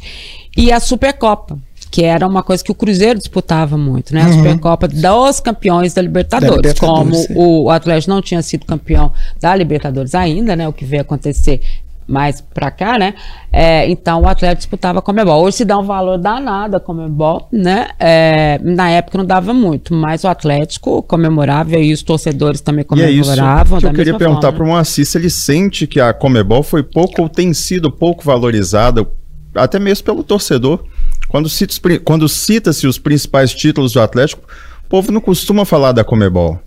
[0.56, 1.59] e a Supercopa.
[1.96, 4.20] Que era uma coisa que o Cruzeiro disputava muito, né?
[4.20, 4.32] A Uhum.
[4.35, 6.50] Supercopa dos campeões da Libertadores.
[6.50, 10.68] Da Libertadores, como o Atlético não tinha sido campeão da Libertadores ainda, né?
[10.68, 11.59] O que veio acontecer
[12.06, 13.14] mais pra cá, né?
[13.50, 15.42] É, então o Atlético disputava a Comebol.
[15.42, 17.88] Hoje se dá um valor danado a Comebol, né?
[17.98, 23.00] É, na época não dava muito, mas o Atlético comemorava e os torcedores também E
[23.00, 23.80] é isso comemoravam.
[23.80, 27.22] que eu queria perguntar para o Moacir se ele sente que a Comebol foi pouco
[27.22, 29.06] ou tem sido pouco valorizada,
[29.54, 30.85] até mesmo pelo torcedor.
[31.28, 34.42] Quando cita os pri- quando cita-se os principais títulos do Atlético,
[34.84, 36.58] o povo não costuma falar da Comebol.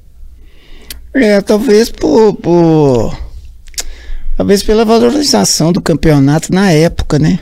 [1.14, 3.18] É, talvez por, por-
[4.38, 7.40] Talvez pela valorização do campeonato na época, né?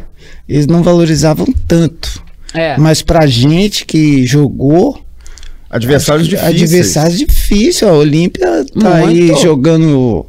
[0.49, 2.23] Eles não valorizavam tanto.
[2.53, 2.75] É.
[2.77, 4.99] Mas pra gente que jogou.
[5.69, 6.61] Adversários que difíceis.
[6.63, 7.83] Adversários difíceis.
[7.83, 9.41] A Olímpia tá aí Muito.
[9.41, 10.25] jogando.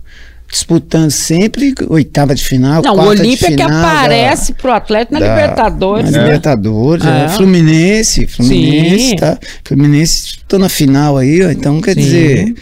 [0.51, 2.81] Disputando sempre oitava de final.
[2.83, 6.11] Não, o quarta de Olímpia que final da- aparece pro Atlético na da- Libertadores.
[6.11, 6.25] Na né?
[6.25, 7.25] Libertadores, É.
[7.25, 7.29] é.
[7.29, 9.17] Fluminense, Fluminense, Sim.
[9.17, 9.39] tá?
[9.63, 12.01] Fluminense estou na final aí, ó, então quer Sim.
[12.01, 12.55] dizer,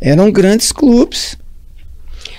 [0.00, 1.36] eram grandes clubes.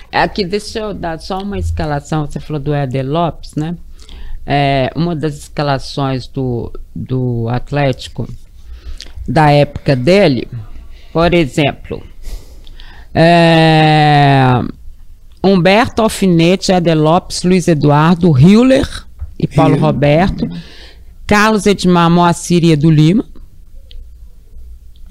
[0.09, 2.25] Aqui, deixa eu dar só uma escalação.
[2.25, 3.75] Você falou do Éder Lopes, né?
[4.45, 8.27] É, uma das escalações do, do Atlético
[9.27, 10.47] da época dele,
[11.11, 12.03] por exemplo,
[13.13, 14.43] é,
[15.43, 18.87] Humberto Alfinete, Éder Lopes, Luiz Eduardo, Hiller
[19.37, 19.85] e Paulo Hiller.
[19.85, 20.47] Roberto,
[21.27, 23.25] Carlos Edmar Moacir e Edu Lima.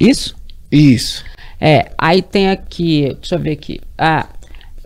[0.00, 0.34] Isso?
[0.70, 1.24] Isso.
[1.60, 3.80] É, aí tem aqui, deixa eu ver aqui.
[3.96, 4.26] Ah,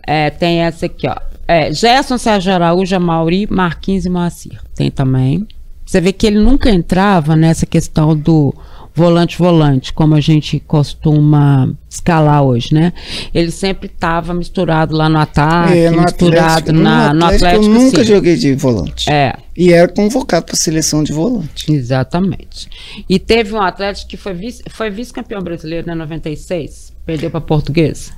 [0.05, 1.15] é, tem essa aqui, ó.
[1.47, 4.61] É, Gerson, Sérgio Araújo, Mauri, Marquinhos e Moacir.
[4.75, 5.47] Tem também.
[5.85, 8.53] Você vê que ele nunca entrava nessa questão do
[8.97, 12.91] volante-volante, como a gente costuma escalar hoje, né?
[13.33, 17.63] Ele sempre estava misturado lá no ataque, É, no misturado Atlético- na, no Atlético.
[17.65, 18.03] eu nunca sim.
[18.03, 19.09] joguei de volante.
[19.09, 21.71] É, E era convocado para seleção de volante.
[21.71, 22.67] exatamente.
[23.07, 25.95] E teve um Atlético que foi vice- foi vice-campeão brasileiro, né?
[25.95, 26.91] 96.
[27.05, 28.11] Perdeu para Portuguesa.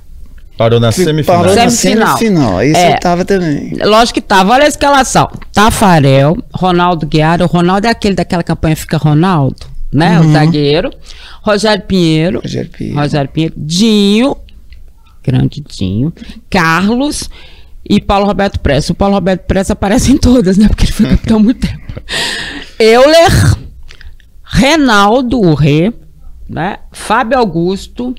[0.58, 1.40] Parou na semifinal.
[1.40, 2.18] Parou na Semifinal.
[2.18, 2.62] semifinal.
[2.62, 2.94] Esse É.
[2.94, 3.72] eu tava também.
[3.82, 4.52] Lógico que tava.
[4.52, 5.30] Olha a escalação.
[5.54, 7.44] Tafarel, Ronaldo Guiara.
[7.44, 9.56] O Ronaldo é aquele daquela campanha Fica Ronaldo,
[9.92, 10.20] né?
[10.20, 10.90] O zagueiro.
[11.42, 12.40] Rogério Pinheiro.
[12.40, 13.00] Rogério Pinheiro.
[13.00, 13.54] Rogério Pinheiro.
[13.56, 14.36] Dinho.
[15.22, 16.12] Grande Dinho.
[16.48, 17.28] Carlos.
[17.88, 18.92] E Paulo Roberto Pressa.
[18.92, 20.68] O Paulo Roberto Pressa aparece em todas, né?
[20.68, 21.80] Porque ele foi capitão há muito tempo.
[22.78, 23.58] Euler.
[24.44, 25.92] Renaldo, o Rê.
[26.48, 26.78] Né?
[26.92, 28.14] Fábio Augusto.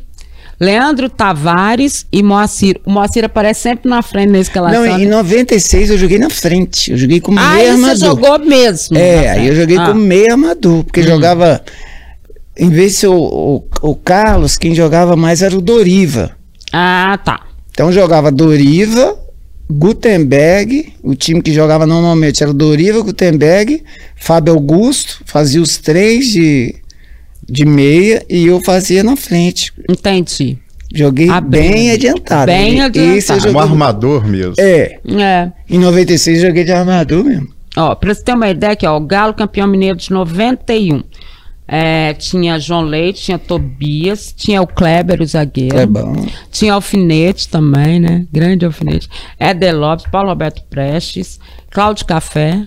[0.62, 2.80] Leandro Tavares e Moacir.
[2.86, 4.86] O Moacir aparece sempre na frente na escalação.
[4.86, 5.04] Não, né?
[5.04, 6.92] em 96 eu joguei na frente.
[6.92, 7.98] Eu joguei como Ah, meio você armador.
[7.98, 8.96] jogou mesmo.
[8.96, 9.88] É, na aí eu joguei Ah, Hum.
[9.88, 11.62] como meio armador, porque jogava.
[12.56, 16.32] Em vez de ser o, o, o Carlos, quem jogava mais era o Doriva.
[16.72, 17.40] Ah, tá.
[17.72, 19.18] Então jogava Doriva,
[19.72, 23.84] Gutenberg, o time que jogava normalmente era Doriva, Gutenberg,
[24.16, 26.76] Fábio Augusto, fazia os três de,
[27.52, 29.74] de meia e eu fazia na frente.
[29.90, 30.58] Entendi.
[30.94, 31.50] Joguei Abrindo.
[31.74, 32.46] bem adiantado.
[32.48, 33.18] Bem adiantado.
[33.18, 34.54] esse eu Um joguei- armador mesmo.
[34.60, 35.52] É, É.
[35.70, 37.48] em 96 eu joguei de armador mesmo.
[37.78, 41.04] Ó, pra você ter uma ideia aqui, ó, o Galo campeão mineiro de 91.
[41.68, 45.78] É, tinha João Leite, tinha Tobias, tinha o Kleber, o zagueiro.
[45.78, 46.26] É bom.
[46.52, 48.26] Tinha Alfinete também, né?
[48.30, 49.08] Grande Alfinete.
[49.40, 52.66] Éder Lopes, Paulo Roberto Prestes, Cláudio Café,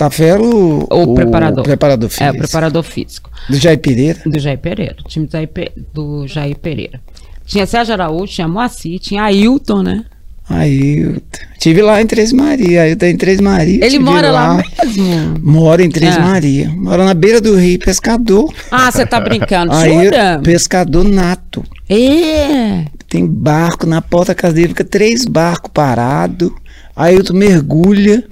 [0.00, 1.62] Café era o, o, preparador.
[1.62, 2.24] preparador físico.
[2.24, 3.30] É, o preparador físico.
[3.50, 4.18] Do Jair Pereira.
[4.24, 4.96] Do Jair Pereira.
[5.04, 7.00] O time do Jair, Pe- do Jair Pereira.
[7.44, 10.04] Tinha Sérgio Araújo, tinha Moacir, tinha Ailton, né?
[10.48, 12.96] T- tive lá em Três Maria.
[12.96, 13.84] Tô em Três Maria.
[13.84, 15.38] Ele mora lá, mesmo.
[15.42, 16.20] Mora em Três Ah.
[16.20, 16.70] Maria.
[16.70, 18.52] Mora na beira do rio, pescador.
[18.70, 20.40] Ah, você tá brincando, Aí, jura?
[20.42, 21.62] pescador nato.
[21.88, 22.86] É.
[23.08, 26.50] Tem barco na porta da casa dele, fica três barcos parados.
[27.00, 28.22] Aí eu mergulha.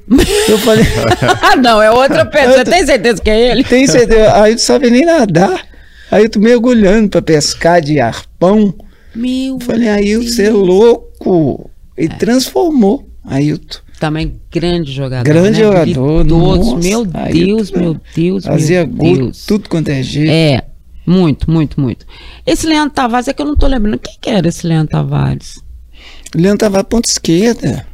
[0.46, 0.84] Eu falei,
[1.40, 2.62] Ah, não, é outra pessoa.
[2.66, 3.64] Tô- tem certeza que é ele?
[3.64, 4.46] tem certeza?
[4.46, 5.66] Não sabe nem nadar.
[6.10, 8.74] Aí eu tô mergulhando pra pescar de arpão.
[9.14, 9.54] Meu.
[9.54, 11.70] Eu falei, aí você é louco.
[11.96, 13.08] Ele transformou.
[13.24, 13.78] Ailton.
[13.98, 15.24] Também grande jogador.
[15.24, 15.66] Grande né?
[15.66, 16.24] jogador.
[16.24, 19.46] Nossa, Meu Ailton, Deus, meu Deus, Fazia meu gol, Deus.
[19.46, 20.30] tudo quanto é jeito.
[20.30, 20.62] É,
[21.06, 22.04] muito, muito, muito.
[22.46, 23.98] Esse Leandro Tavares é que eu não tô lembrando.
[23.98, 25.54] Quem que era esse Leandro Tavares?
[26.34, 27.87] Leandro tava à ponta esquerda.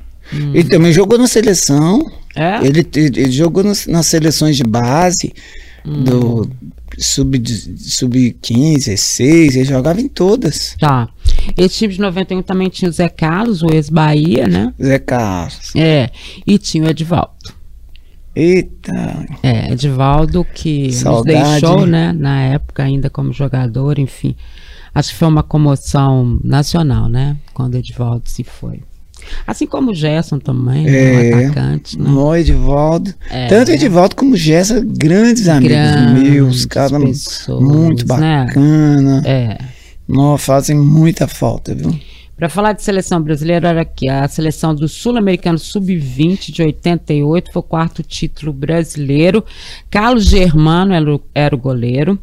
[0.55, 2.11] Ele também jogou na seleção.
[2.35, 2.65] É?
[2.67, 5.33] Ele, ele, ele jogou nas, nas seleções de base
[5.85, 6.49] do
[6.99, 10.77] sub-15, sub 16, ele jogava em todas.
[10.79, 11.09] Tá.
[11.57, 14.73] Esse time de 91 também tinha o Zé Carlos, o ex-Bahia, né?
[14.81, 15.75] Zé Carlos.
[15.77, 16.11] É.
[16.47, 17.55] E tinha o Edivaldo.
[18.35, 22.13] Eita, É, Edivaldo que Saudade, nos deixou, né?
[22.13, 24.35] Na época ainda como jogador, enfim.
[24.93, 27.37] Acho que foi uma comoção nacional, né?
[27.53, 28.81] Quando o Edivaldo se foi.
[29.47, 31.35] Assim como o Gerson também, né, É.
[31.37, 32.09] um atacante, né?
[32.11, 33.15] No Edivaldo.
[33.31, 33.47] É.
[33.49, 38.47] Tanto Edivaldo como Gerson, grandes amigos Grandes meus, cara pessoas, muito né?
[38.47, 39.23] bacana.
[39.25, 39.59] É.
[40.07, 41.99] Nó, fazem muita falta, viu?
[42.37, 47.61] Para falar de seleção brasileira, era aqui a seleção do Sul-Americano Sub-20 de 88 foi
[47.61, 49.45] o quarto título brasileiro.
[49.89, 52.19] Carlos Germano era o, era o goleiro.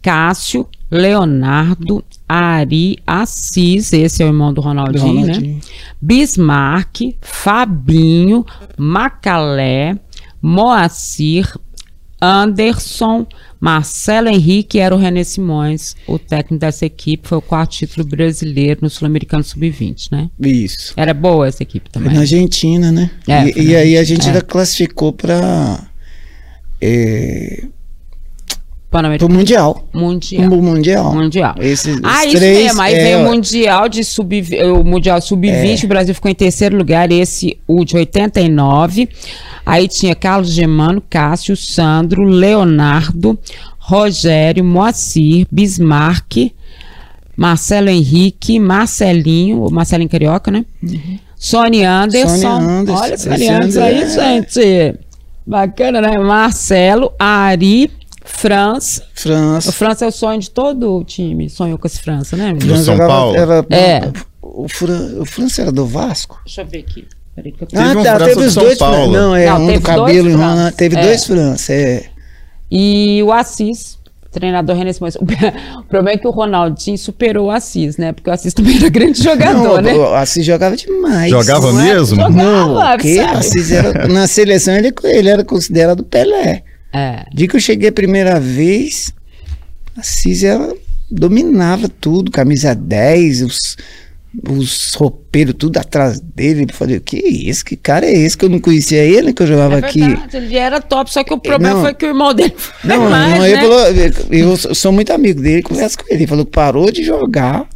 [0.00, 5.32] Cássio, Leonardo, Ari, Assis, esse é o irmão do Ronaldinho, né?
[5.32, 5.60] Ronaldinho.
[6.00, 8.44] Bismarck, Fabinho,
[8.78, 9.98] Macalé,
[10.40, 11.56] Moacir,
[12.20, 13.26] Anderson,
[13.60, 18.80] Marcelo Henrique era o René Simões, o técnico dessa equipe, foi o quarto título brasileiro
[18.82, 20.30] no Sul-Americano Sub-20, né?
[20.40, 20.94] Isso.
[20.96, 22.14] Era boa essa equipe Foi também.
[22.14, 23.10] na Argentina, né?
[23.26, 24.26] É, e, foi e aí a gente é.
[24.28, 25.84] ainda classificou para
[26.80, 27.64] é,
[28.88, 29.88] o Pan-Americano Mundial.
[29.92, 30.52] Mundial.
[30.52, 31.14] O Mundial.
[31.14, 31.54] Mundial.
[31.60, 32.82] Esses, Ah, isso três, mesmo.
[32.82, 36.76] Aí é, veio o Mundial de sub o Mundial Sub-20, o Brasil ficou em terceiro
[36.76, 39.08] lugar, esse o de 89.
[39.64, 43.38] Aí tinha Carlos Germano, Cássio, Sandro, Leonardo,
[43.78, 46.52] Rogério, Moacir, Bismarck,
[47.36, 50.64] Marcelo Henrique, Marcelinho, Marcelinho Carioca, né?
[51.36, 52.28] Sônia Anderson.
[52.28, 53.02] Sônia Anderson.
[53.02, 54.94] Olha Esse Anderson aí, Anderson, gente.
[55.46, 56.18] Bacana, né?
[56.18, 57.90] Marcelo, Ari,
[58.26, 59.72] Franz, o França.
[59.72, 61.48] França é o sonho de todo o time.
[61.48, 62.52] Sonhou com esse França, né?
[62.54, 63.36] Do França São jogava- Paulo?
[63.36, 64.10] Era, É.
[64.42, 66.40] O, Fran, o França era do Vasco?
[66.44, 67.06] Deixa eu ver aqui.
[67.34, 68.14] Peraí que eu tô- Teve um ah, tá.
[68.16, 68.96] França Teve os São dois Paulo.
[68.96, 69.10] França.
[69.20, 70.30] Não, é Não, um teve do cabelo.
[70.38, 70.72] França.
[70.76, 71.02] Teve É.
[71.02, 72.04] dois França, é.
[72.70, 73.98] E o Assis,
[74.32, 75.16] treinador René Simões.
[75.78, 78.12] O problema é que o Ronaldinho superou o Assis, né?
[78.12, 79.94] Porque o Assis também era grande jogador, Não, né?
[79.94, 81.30] o Assis jogava demais.
[81.30, 81.84] Jogava Não é?
[81.94, 82.16] mesmo?
[82.16, 83.36] Jogava, Não, porque sabe?
[83.38, 86.62] Assis era, na seleção ele, ele era considerado Pelé.
[86.96, 87.24] É.
[87.32, 89.12] De que eu cheguei a primeira vez,
[89.96, 90.74] Assis era,
[91.10, 93.76] dominava tudo, camisa 10, os,
[94.48, 96.66] os roupeiros tudo atrás dele.
[96.68, 97.64] Eu falei, que isso?
[97.64, 98.36] Que cara é esse?
[98.36, 100.00] Que eu não conhecia ele, que eu jogava É aqui.
[100.00, 101.82] verdade, ele era top, só que o problema Não.
[101.82, 103.60] foi que o irmão dele foi Não, mais, não, né?
[103.60, 106.20] falou, eu sou muito amigo dele, converso com ele.
[106.22, 107.66] Ele falou parou de jogar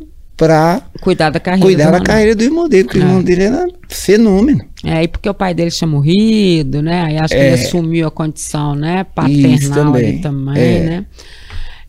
[0.41, 1.67] pra Cuidar da carreira.
[1.67, 2.07] cuidar do da Ronaldo.
[2.11, 3.05] carreira do irmão dele, porque o É.
[3.05, 4.65] irmão dele era fenômeno.
[4.83, 7.03] É, aí porque o pai dele tinha morrido, né?
[7.03, 7.65] Aí acho que ele É.
[7.67, 9.01] assumiu a condição, né?
[9.29, 10.09] Isso Paternal também.
[10.09, 10.81] ali também, É.
[10.89, 11.07] né?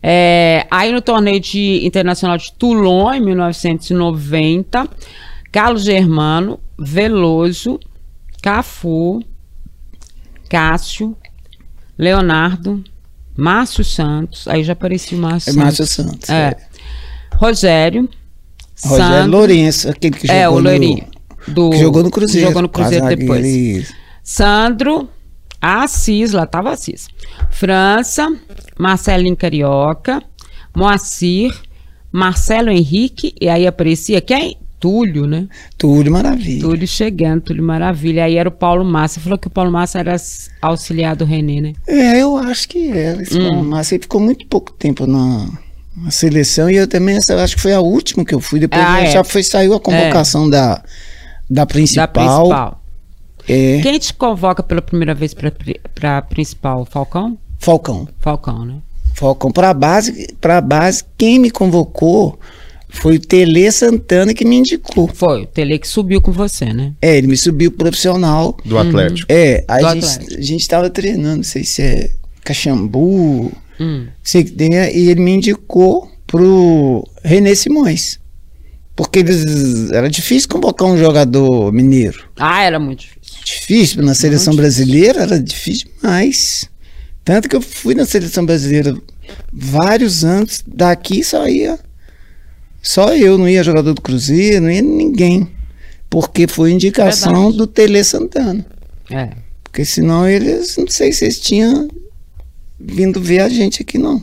[0.02, 4.86] É, aí no torneio de, internacional de Toulon, em 1990,
[5.50, 7.80] Carlos Germano, Veloso,
[8.42, 9.22] Cafu,
[10.50, 11.16] Cássio,
[11.96, 12.82] Leonardo,
[13.36, 15.64] Márcio Santos, aí já aparecia o Márcio É Santos.
[15.64, 16.28] Márcio Santos.
[16.28, 16.54] É.
[17.36, 18.08] Rogério,
[18.84, 21.04] Rogério Sandro, Lourenço, aquele que jogou é, o no, Loirinho.
[21.48, 22.48] Do, que jogou no Cruzeiro.
[22.48, 23.46] Jogou no Cruzeiro depois.
[23.46, 23.92] isso.
[24.22, 25.08] Sandro,
[25.60, 27.08] Assis, lá tava Assis.
[27.50, 28.28] França,
[28.78, 30.22] Marcelinho Carioca,
[30.76, 31.54] Moacir,
[32.10, 34.56] Marcelo Henrique, e aí aparecia quem?
[34.80, 35.46] Túlio, né?
[35.78, 36.60] Túlio Maravilha.
[36.60, 38.24] Túlio chegando, Túlio Maravilha.
[38.24, 39.20] Aí era o Paulo Massa.
[39.20, 40.16] Falou que o Paulo Massa era
[40.60, 41.72] auxiliar do René, né?
[41.86, 43.22] É, eu acho que era.
[43.22, 43.48] Esse Hum.
[43.48, 45.48] Paulo Massa, ele ficou muito pouco tempo na,
[45.96, 48.58] na seleção e eu também essa, eu acho que foi a última que eu fui.
[48.60, 49.10] Depois Ah, é.
[49.10, 50.82] já foi, saiu a convocação da,
[51.50, 52.06] da principal.
[52.06, 52.82] Da principal.
[53.48, 56.84] É, Quem te convoca pela primeira vez pra, pri- pra principal?
[56.86, 57.36] Falcão?
[57.58, 58.08] Falcão.
[58.20, 58.76] Falcão, né?
[59.14, 62.38] Falcão para base, para base, quem me convocou
[62.88, 65.08] foi o Tele Santana que me indicou.
[65.12, 66.92] Foi, o Tele que subiu com você, né?
[67.02, 68.56] É, ele me subiu profissional.
[68.64, 69.26] Do Atlético.
[69.30, 70.38] É, aí Do a gente, Atlético.
[70.40, 72.10] a gente tava treinando, não sei se é
[72.44, 73.50] Caxambu,
[73.82, 74.06] Hum.
[74.22, 78.20] sei que tem, e ele me indicou pro René Simões.
[78.94, 82.24] Porque eles, era difícil convocar um jogador mineiro.
[82.38, 83.22] Ah, era muito difícil.
[83.44, 86.70] Difícil, na seleção brasileira era difícil demais.
[87.24, 88.96] Tanto que eu fui na seleção brasileira
[89.52, 91.78] vários anos, daqui só ia.
[92.80, 95.48] Só eu, não ia jogador do Cruzeiro, não ia ninguém.
[96.08, 97.56] Porque foi indicação Verdade.
[97.56, 98.64] do Tele Santana.
[99.10, 99.30] É.
[99.64, 101.88] Porque senão eles, não sei se eles tinham
[102.84, 104.20] vindo ver a gente aqui, não.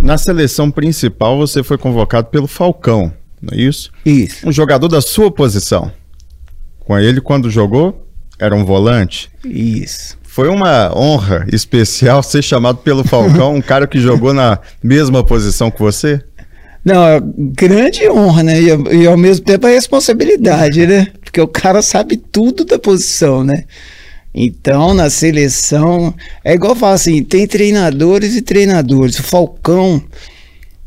[0.00, 3.90] Na seleção principal, você foi convocado pelo Falcão, não é isso?
[4.04, 5.90] Isso, Um jogador da sua posição.
[6.80, 8.06] Com ele, quando jogou,
[8.38, 9.30] era um volante.
[9.44, 10.16] isso.
[10.22, 15.70] Foi uma honra especial ser chamado pelo Falcão, um cara que jogou na mesma posição
[15.70, 16.22] que você?
[16.84, 18.60] Não, é grande honra, né?
[18.60, 21.06] E, e ao mesmo tempo a responsabilidade, né?
[21.24, 23.64] Porque o cara sabe tudo da posição, né?
[24.38, 29.18] Então, na seleção, é igual eu falo assim, tem treinadores e treinadores.
[29.18, 29.96] O Falcão,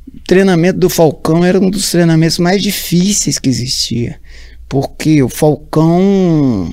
[0.08, 4.20] o treinamento do Falcão era um dos treinamentos mais difíceis que existia.
[4.70, 6.72] Porque o Falcão,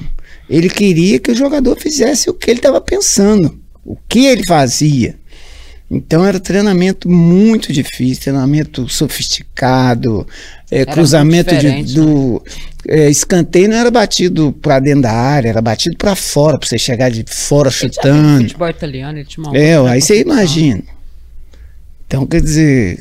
[0.51, 5.19] ele queria que o jogador fizesse o que ele estava pensando, o que ele fazia.
[5.89, 10.27] Então era treinamento muito difícil, treinamento sofisticado,
[10.69, 12.43] é, cruzamento de, do
[12.89, 16.77] é, escanteio não era batido pra dentro da área, era batido pra fora, pra você
[16.77, 18.43] chegar de fora Ele chutando.
[18.43, 20.83] futebol italiano, ele tinha uma É, outra aí você imagina.
[22.07, 22.99] Então, quer dizer,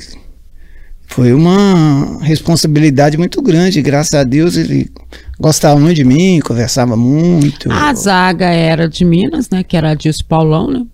[1.08, 3.82] foi uma responsabilidade muito grande.
[3.82, 4.92] Graças a Deus ele
[5.40, 7.72] gostava muito de mim, conversava muito.
[7.72, 9.64] A zaga era de Minas, né?
[9.64, 10.86] Que era Adilson Paulão, né?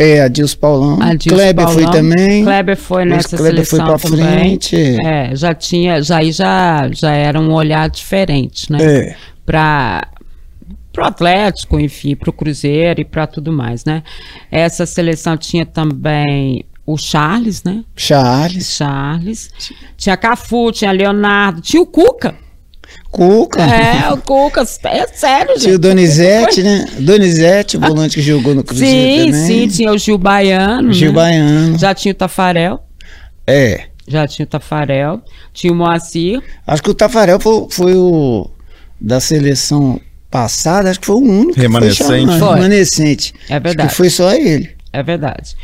[0.00, 1.02] É, Adilson Paulão.
[1.02, 2.00] Adilson Kleber foi Paulão.
[2.00, 2.42] também.
[2.44, 4.38] Kleber foi nessa Kleber foi seleção pra também.
[4.38, 4.76] frente.
[5.04, 8.78] É, já tinha, já aí já, já era um olhar diferente, né?
[8.80, 9.16] É.
[9.44, 10.08] Para
[10.92, 14.02] pro Atlético, enfim, pro Cruzeiro e para tudo mais, né?
[14.50, 17.84] Essa seleção tinha também o Charles, né?
[17.94, 19.50] Charles, Charles.
[19.96, 22.34] Tinha Cafu, tinha Leonardo, tinha o Cuca.
[23.10, 23.62] Cuca.
[23.62, 25.62] É, o Cuca, é sério, gente.
[25.62, 26.86] Tinha o Donizete, né?
[27.00, 29.46] Donizete, o volante que jogou no Cruzeiro Sim, também.
[29.46, 30.92] sim, tinha o Gil Baiano.
[30.92, 31.14] Gil né?
[31.14, 31.78] Baiano.
[31.78, 32.82] Já tinha o Tafarel.
[33.46, 33.86] É.
[34.06, 35.20] Já tinha o Tafarel.
[35.52, 36.40] Tinha o Moacir.
[36.66, 38.48] Acho que o Tafarel foi, foi o
[39.00, 40.00] da seleção
[40.30, 41.54] passada, acho que foi o único.
[41.54, 42.04] que Remanescente.
[42.04, 42.54] Foi chamado, Foi.
[42.54, 43.34] remanescente.
[43.48, 43.88] É Acho verdade.
[43.88, 44.70] que foi só ele.
[44.92, 45.56] É verdade.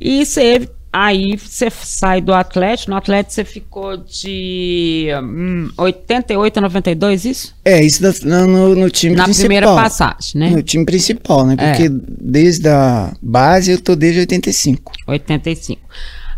[0.00, 2.90] E você, aí você sai do Atlético.
[2.90, 7.54] No Atlético você ficou de hum, 88 a 92, isso?
[7.64, 8.12] É, isso da-
[8.46, 9.46] no, no- time Na principal.
[9.46, 10.50] primeira passagem, né?
[10.50, 11.54] No time principal, né?
[11.58, 11.70] É.
[11.72, 14.92] Porque desde a base eu tô desde 85.
[15.06, 15.80] 85.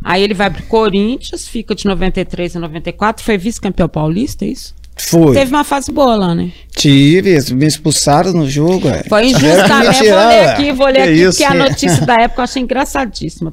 [0.02, 4.74] Aí ele vai pro Corinthians, fica de 93 a 94, foi vice-campeão paulista, é isso?
[4.96, 5.34] Foi.
[5.34, 6.52] Teve uma fase boa lá, né?
[6.76, 8.88] Tive, me expulsaram no jogo.
[8.88, 9.02] é.
[9.08, 9.84] Foi que injustamente.
[9.92, 11.38] Vou tirar, ler aqui, vou ler Que aqui, isso?
[11.38, 13.52] porque a notícia da época eu achei engraçadíssima.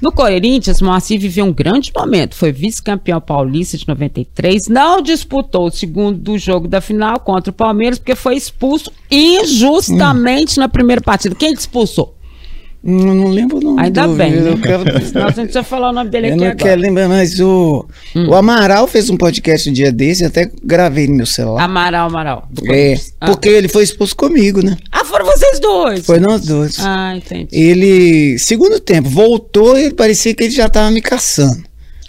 [0.00, 2.36] No Corinthians, Moacir viveu um grande momento.
[2.36, 4.68] Foi vice-campeão paulista de 93.
[4.68, 10.68] Não disputou o segundo jogo da final contra o Palmeiras, porque foi expulso injustamente na
[10.68, 11.34] primeira partida.
[11.34, 12.16] Quem te expulsou?
[12.84, 14.50] Não, não lembro o nome Ainda do- bem, né?
[14.50, 16.56] Eu, quero, Senão a gente vai falar o nome dele eu aqui não agora.
[16.64, 18.28] quero lembrar, mas o, Hum.
[18.30, 21.62] o Amaral fez um podcast um dia desse, eu até gravei no meu celular.
[21.62, 22.48] Amaral, Amaral.
[22.68, 22.96] É.
[23.20, 23.26] Ah.
[23.26, 24.76] porque ele foi expulso comigo, né?
[24.90, 26.04] Ah, foram vocês dois.
[26.04, 26.76] Foi nós dois.
[26.80, 27.48] Ah, entendi.
[27.52, 31.62] Ele, segundo tempo, voltou e parecia que ele já tava me caçando.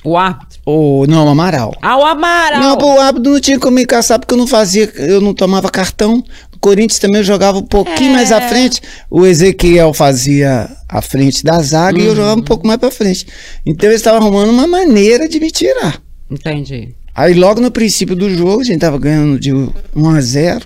[0.03, 0.59] O árbitro.
[0.65, 1.73] Ou não, o Amaral.
[1.81, 2.59] Ah, o Amaral.
[2.59, 5.69] Não, o árbitro não tinha como me caçar porque eu não fazia, eu não tomava
[5.69, 6.23] cartão.
[6.63, 8.13] Corinthians também jogava um pouquinho É.
[8.13, 8.81] mais à frente.
[9.09, 13.27] O Ezequiel fazia a frente da zaga e eu jogava um pouco mais pra frente.
[13.65, 16.01] Então eles estavam arrumando uma maneira de me tirar.
[16.31, 16.95] Entendi.
[17.13, 19.69] Aí logo no princípio do jogo, a gente tava ganhando de 1
[20.09, 20.65] a 0.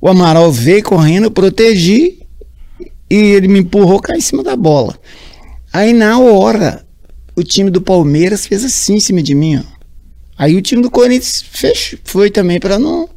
[0.00, 2.18] O Amaral veio correndo, eu protegi
[3.08, 4.98] e ele me empurrou cair em cima da bola.
[5.72, 6.84] Aí na hora,
[7.36, 9.62] o time do Palmeiras fez assim em cima de mim, ó.
[10.36, 13.08] Aí o time do Corinthians fechou, foi também pra não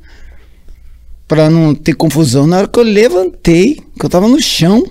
[1.33, 2.45] para não ter confusão.
[2.45, 4.85] Na hora que eu levantei, que eu tava no chão,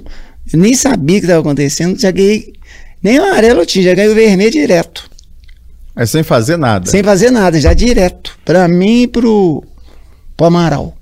[0.52, 2.52] eu nem sabia o que tava acontecendo, já ganhei
[3.00, 5.08] nem o amarelo eu tinha, já ganhei o vermelho direto.
[5.94, 6.90] Mas sem fazer nada.
[6.90, 8.36] Sem fazer nada, já direto.
[8.44, 9.62] Pra mim e pro,
[10.36, 10.96] pro Amaral.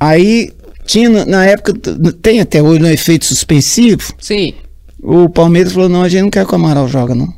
[0.00, 0.50] Aí,
[0.84, 1.72] tinha na- época,
[2.20, 4.14] tem até hoje no efeito suspensivo.
[4.18, 4.52] Sim.
[5.00, 7.32] O Palmeiras falou: não, a gente não quer que o Amaral joga, não.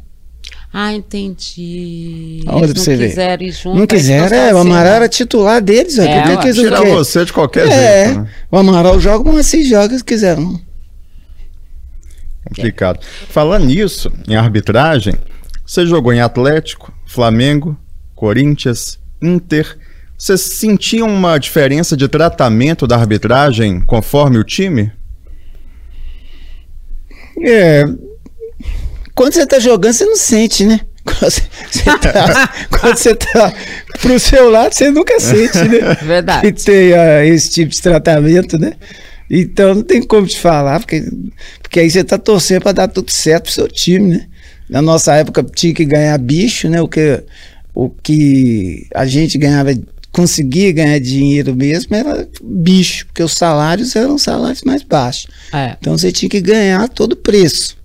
[0.78, 2.42] Ah, entendi.
[2.46, 3.08] Olha Eles pra não você ver.
[3.08, 3.78] quiseram ir junto.
[3.78, 4.58] não quiseram, é, o.
[4.58, 5.98] Amaral era titular deles.
[5.98, 6.94] É, que que eles não Tirar querem?
[6.94, 8.30] você de qualquer É, jeito, né?
[8.52, 10.60] o Amaral joga, mas assim joga se quiser, não.
[12.44, 13.00] Complicado.
[13.30, 15.14] Falando nisso, em arbitragem,
[15.66, 17.74] você jogou em Atlético, Flamengo,
[18.14, 19.78] Corinthians, Inter.
[20.18, 24.92] Você sentia uma diferença de tratamento da arbitragem conforme o time?
[27.42, 27.82] É.
[29.16, 30.78] Quando você tá jogando, você não sente, né?
[31.02, 33.54] Quando você, você tá, quando você tá
[34.00, 35.94] pro seu lado, você nunca sente, né?
[36.02, 36.52] Verdade.
[36.52, 38.72] Que tem ah, esse tipo de tratamento, né?
[39.30, 41.04] Então não tem como te falar, porque,
[41.62, 44.26] porque aí você tá torcendo pra dar tudo certo pro seu time, né?
[44.68, 46.82] Na nossa época tinha que ganhar bicho, né?
[46.82, 47.22] O que,
[47.72, 49.70] o que a gente ganhava,
[50.10, 55.28] conseguia ganhar dinheiro mesmo era bicho, porque os salários eram salários mais baixos.
[55.52, 55.76] É.
[55.80, 57.76] Então você tinha que ganhar todo preço.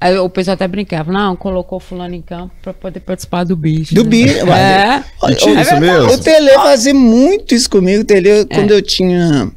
[0.00, 3.94] Aí o pessoal até brincava, não, colocou fulano em campo pra poder participar do bicho.
[3.94, 4.10] Do né?
[4.10, 5.04] bicho, É.
[5.22, 6.12] Olha, o- isso mesmo?
[6.12, 8.02] O Tele fazia muito isso comigo.
[8.02, 8.44] O Tele, É.
[8.44, 9.50] quando eu tinha.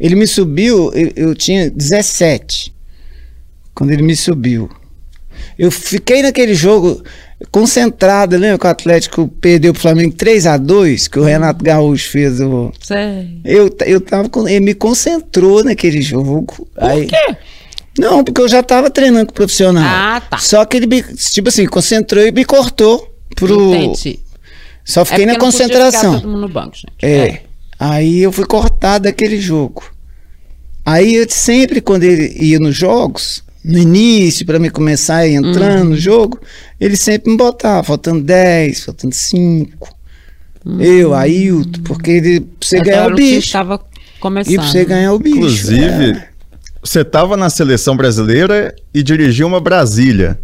[0.00, 2.72] Ele me subiu, eu, eu tinha 17.
[3.74, 4.68] Quando ele me subiu.
[5.58, 7.02] Eu fiquei naquele jogo
[7.50, 12.10] concentrado, lembra que o Atlético perdeu pro Flamengo 3 a 2 que o Renato Gaúcho
[12.10, 12.72] fez o.
[12.80, 13.40] Sei.
[13.44, 14.48] Eu, eu tava com.
[14.48, 16.42] Ele me concentrou naquele jogo.
[16.44, 17.36] Por quê?
[17.98, 19.84] Não, porque eu já tava treinando com o profissional.
[19.84, 20.38] Ah, tá.
[20.38, 23.74] Só que ele me, tipo assim, concentrou e me cortou pro.
[23.74, 24.20] Entendi.
[24.84, 26.14] Só fiquei é na concentração.
[26.20, 26.92] todo mundo no banco, gente.
[27.02, 27.42] É.
[27.78, 29.84] Aí eu fui cortado daquele jogo.
[30.84, 35.78] Aí eu sempre, quando ele ia nos jogos, no início, para me começar a entrar
[35.80, 35.90] Uhum.
[35.90, 36.40] no jogo,
[36.80, 39.94] ele sempre me botava, faltando 10, faltando 5.
[40.80, 43.38] Eu, Ailton, porque ele, pra você ganhar o bicho.
[43.46, 43.80] Estava
[44.20, 44.52] começando.
[44.54, 45.36] E pra você ganhar o bicho.
[45.36, 46.27] Inclusive, é.
[46.88, 50.38] Você estava na seleção brasileira e dirigiu uma Brasília.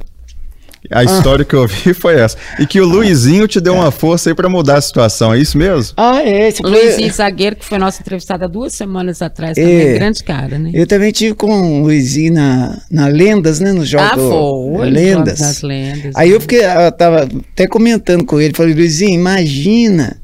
[0.91, 2.37] A história que eu ouvi foi essa.
[2.59, 5.57] E que o Luizinho te deu uma força aí pra mudar a situação, é isso
[5.57, 5.95] mesmo?
[5.97, 6.49] Ah, é.
[6.49, 9.63] Esse foi- Luizinho Zagueiro, que foi nossa entrevistada duas semanas atrás, É.
[9.63, 10.71] também grande cara, né?
[10.75, 13.73] Eu também tive com o Luizinho na, na Lendas, né?
[13.73, 14.91] No jogo ah, foi.
[14.91, 15.39] Lendas.
[15.39, 16.13] Das lendas.
[16.15, 17.23] Aí eu fiquei, eu tava
[17.53, 20.19] até comentando com ele, falei, Luizinho, imagina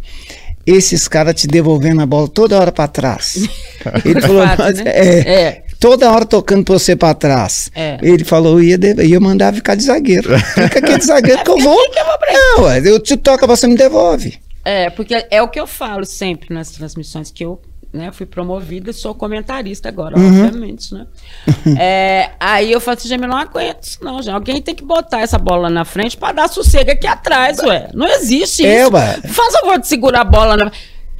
[0.66, 3.48] esses caras te devolvendo a bola toda hora pra trás.
[4.04, 4.82] Ele falou, Fato, "Mas, né?
[4.86, 5.62] é, É.
[5.80, 7.70] toda hora tocando pra você pra trás.
[7.74, 7.98] É.
[8.02, 10.38] Ele falou, ia, ia mandar ficar de zagueiro.
[10.54, 11.78] Fica aqui de zagueiro que eu vou.
[12.56, 14.38] Não, ué, eu te toco, você me devolve.
[14.64, 17.60] É, porque é o que eu falo sempre nas transmissões que eu
[17.92, 20.44] né, fui promovida, sou comentarista agora, Uhum.
[20.46, 21.06] obviamente, né?
[21.76, 24.34] É, aí eu falo assim, Jamil, não aguento isso não, já.
[24.34, 27.88] Alguém tem que botar essa bola na frente pra dar sossego aqui atrás, ué.
[27.92, 28.92] Não existe É, isso.
[28.94, 29.18] ué.
[29.28, 30.70] Faz favor de segurar a bola na...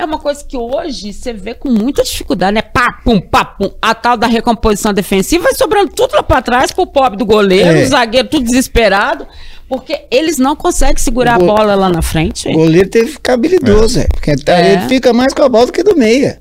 [0.01, 2.63] É uma coisa que hoje você vê com muita dificuldade, né?
[2.63, 3.71] Pá, pum, pá, pum.
[3.83, 7.69] A tal da recomposição defensiva vai sobrando tudo lá pra trás pro pobre do goleiro,
[7.79, 7.83] É.
[7.83, 9.27] o zagueiro tudo desesperado,
[9.69, 12.49] porque eles não conseguem segurar a bola lá na frente.
[12.49, 14.07] O goleiro teve que ficar habilidoso, é.
[14.07, 14.73] Porque tá- É.
[14.73, 16.41] ele fica mais com a bola do que do meia.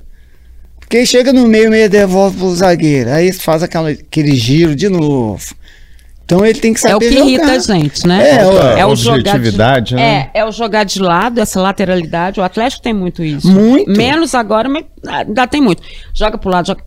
[0.80, 3.10] Porque chega no meio, o meia devolve pro zagueiro.
[3.10, 5.38] Aí faz aquela, aquele giro de novo.
[6.30, 7.26] Então ele tem que saber É o que jogar.
[7.26, 8.30] irrita a gente, né?
[8.36, 8.86] É, ué.
[8.86, 10.30] o jogar de, Objetividade, né?
[10.32, 12.38] é, é o jogar de lado, essa lateralidade.
[12.38, 13.50] O Atlético tem muito isso.
[13.50, 13.90] Muito.
[13.90, 15.82] Menos agora, mas ainda tem muito.
[16.14, 16.82] Joga pro lado, joga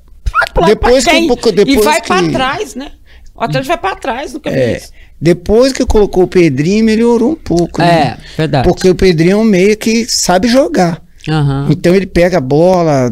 [0.53, 2.91] pro lado, Depois que um pouco- E depois vai que- pra trás, né?
[3.35, 4.49] O Atlético vai pra trás no É.
[4.49, 4.79] caminho.
[5.19, 7.81] Depois que colocou o Pedrinho, melhorou um pouco.
[7.81, 8.15] né?
[8.17, 8.65] É, verdade.
[8.67, 11.01] Porque o Pedrinho é um meia que sabe jogar.
[11.27, 11.67] Aham.
[11.69, 13.11] Então ele pega a bola,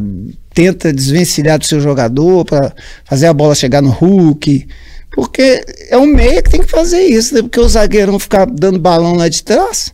[0.54, 2.74] tenta desvencilhar do seu jogador para
[3.04, 4.66] fazer a bola chegar no Hulk.
[5.14, 7.42] Porque é um meia que tem que fazer isso, né?
[7.42, 9.94] Porque o zagueiro não ficar dando balão lá de trás.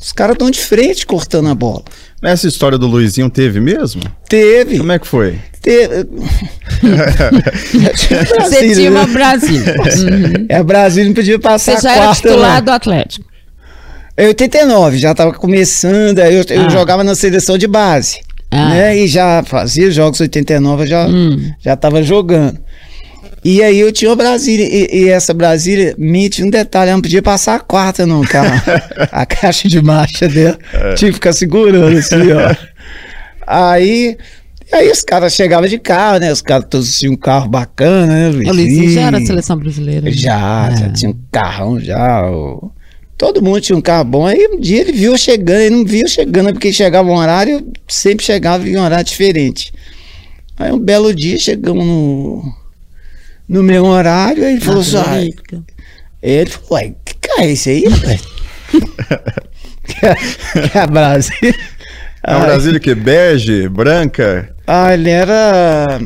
[0.00, 1.82] Os caras estão de frente cortando a bola.
[2.22, 4.02] Essa história do Luizinho teve mesmo?
[4.28, 4.78] Teve.
[4.78, 5.38] Como é que foi?
[5.60, 6.06] teve...
[8.40, 9.12] Você tinha uma né?
[9.12, 9.74] Brasília.
[9.78, 10.46] Uhum.
[10.48, 12.64] É, a Brasília não podia passar Você já era titular não.
[12.64, 13.26] do Atlético.
[14.16, 16.68] Em 89, já estava começando, aí eu, eu Ah.
[16.68, 18.20] jogava na seleção de base.
[18.50, 18.68] Ah.
[18.70, 18.98] Né?
[18.98, 21.50] E já fazia jogos 89, eu já Hum.
[21.60, 22.58] já estava jogando.
[23.44, 26.96] E aí eu tinha o Brasília, e, e essa Brasília, me tinha um detalhe, ela
[26.96, 28.40] não podia passar a quarta nunca.
[29.12, 30.58] a, a caixa de marcha dela.
[30.96, 32.54] Tinha que ficar segurando assim, ó.
[33.46, 34.16] Aí,
[34.72, 36.32] aí os caras chegavam de carro, né?
[36.32, 38.50] Os caras todos tinham um carro bacana, né?
[38.50, 39.26] Luizinho já era Luizinho?
[39.26, 40.00] seleção brasileira.
[40.06, 40.10] né?
[40.12, 40.76] Já, É.
[40.78, 42.24] já tinha um carrão já.
[42.30, 42.72] o-
[43.18, 44.26] Todo mundo tinha um carro bom.
[44.26, 47.14] Aí um dia ele viu eu chegando, ele não viu eu chegando, porque chegava um
[47.16, 49.72] horário, eu sempre chegava em um horário diferente.
[50.58, 52.42] Aí um belo dia chegamos no,
[53.48, 55.22] no meu horário, ele falou assim, "Ah",
[56.22, 58.22] ele falou, uai, que carro é esse aí, rapaz?
[59.86, 60.06] que
[60.78, 61.54] é a Brasília.
[62.26, 64.54] É Brasília que bege, branca?
[64.66, 66.00] Ah, ele era.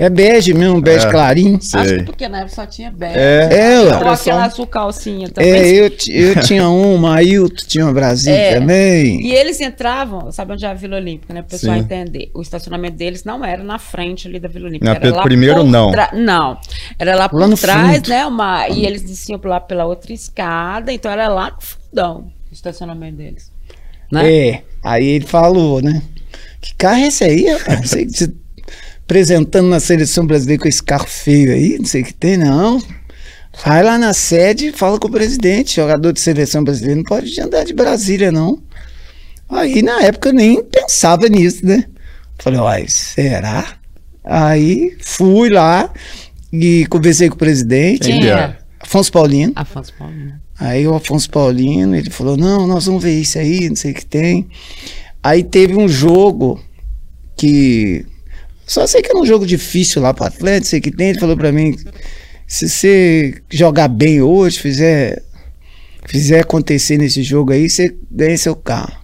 [0.00, 1.10] É bege mesmo, bege É.
[1.10, 1.56] clarinho.
[1.56, 2.02] Acho que Sei.
[2.04, 3.18] porque na época só tinha bege.
[3.18, 3.48] É.
[3.50, 3.80] É.
[3.80, 5.50] Ou aquela azul calcinha também.
[5.52, 8.60] É, eu, eu tinha uma, Ailton tinha uma Brasília É.
[8.60, 9.20] também.
[9.26, 11.42] E eles entravam, sabe onde é a Vila Olímpica, né?
[11.42, 11.80] Para o pessoal Sim.
[11.82, 12.30] entender.
[12.32, 14.84] O estacionamento deles não era na frente ali da Vila Olímpica.
[14.84, 15.90] Na era por não.
[15.90, 16.58] tra- Não.
[16.96, 18.08] Era lá por Lá no trás, fundo.
[18.08, 18.24] né?
[18.24, 18.68] Uma...
[18.68, 20.92] E eles desciam lá pela outra escada.
[20.92, 23.50] Então era lá no fundão o estacionamento deles.
[24.12, 24.32] Né?
[24.48, 26.00] É, aí ele falou, né?
[26.60, 27.80] Que carro é esse aí, rapaz?
[27.80, 28.32] Não sei que você
[29.08, 32.78] apresentando na seleção brasileira com esse carro feio aí, não sei o que tem, não.
[33.64, 35.76] Vai lá na sede e fala com o presidente.
[35.76, 38.62] Jogador de seleção brasileira não pode andar de Brasília, não.
[39.48, 41.86] Aí na época eu nem pensava nisso, né?
[42.38, 43.78] Falei, uai, será?
[44.22, 45.90] Aí fui lá
[46.52, 48.20] e conversei com o presidente, Quem?
[48.78, 49.52] Afonso Paulino.
[49.56, 50.34] Afonso Paulino.
[50.60, 53.94] Aí o Afonso Paulino, ele falou, não, nós vamos ver isso aí, não sei o
[53.94, 54.48] que tem.
[55.22, 56.62] Aí teve um jogo
[57.34, 58.04] que.
[58.68, 61.08] Só sei que era um jogo difícil lá pro Atlético, sei que tem.
[61.10, 61.74] Ele falou pra mim:
[62.46, 65.22] se você jogar bem hoje, fizer,
[66.06, 68.96] fizer acontecer nesse jogo aí, você ganha seu carro.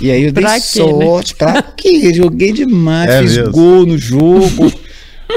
[0.00, 1.04] E aí eu dei Pra quê, né?
[1.04, 2.12] sorte, pra quê?
[2.12, 3.52] Joguei demais, É fiz mesmo?
[3.52, 4.72] gol no jogo.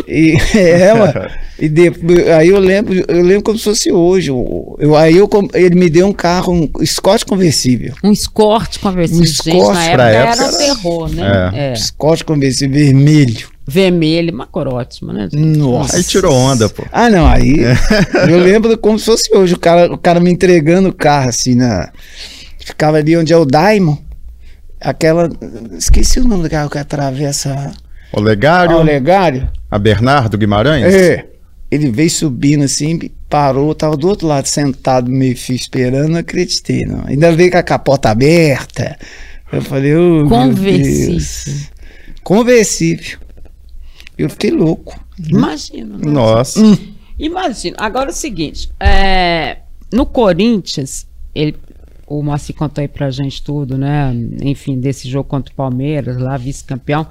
[0.07, 1.39] E, é, ué.
[1.59, 4.29] e depois, aí eu lembro, eu lembro como se fosse hoje.
[4.29, 7.93] Eu, eu- aí eu, ele me deu um carro, um Scott conversível.
[8.03, 9.21] Um escorte conversível.
[9.21, 11.51] Um gente, escorte na pra época, época era um terror, né?
[11.53, 11.75] É.
[11.75, 13.47] Scott conversível vermelho.
[13.69, 15.27] Vermelho, uma cor ótima, né?
[15.33, 15.97] Nossa.
[15.97, 16.83] Aí tirou onda, pô.
[16.91, 17.55] Ah, não, aí
[18.29, 21.53] eu lembro como se fosse hoje, o cara, o cara me entregando o carro assim
[21.53, 21.91] na
[22.63, 23.97] ficava ali onde é o Daimon.
[24.79, 25.29] Aquela
[25.77, 27.73] esqueci o nome do carro que atravessa
[28.11, 29.49] O Legário, ah, o Legário.
[29.69, 30.93] a Bernardo Guimarães?
[30.93, 31.27] É.
[31.69, 32.97] Ele veio subindo assim,
[33.29, 37.03] parou, tava do outro lado sentado, meio fio esperando, não acreditei, não.
[37.05, 38.97] Ainda veio com a capota aberta.
[39.51, 41.67] Eu falei, ô, meu Conversível.
[42.23, 43.19] Conversível.
[44.17, 44.99] Eu fiquei louco.
[45.29, 45.97] Imagina.
[45.97, 46.11] né?
[46.11, 46.59] Nossa.
[47.19, 47.75] Imagina.
[47.79, 49.57] Agora é o seguinte: é,
[49.91, 51.55] no Corinthians, ele,
[52.05, 54.13] o Moacir contou aí pra gente tudo, né?
[54.41, 57.07] Enfim, desse jogo contra o Palmeiras, lá vice-campeão.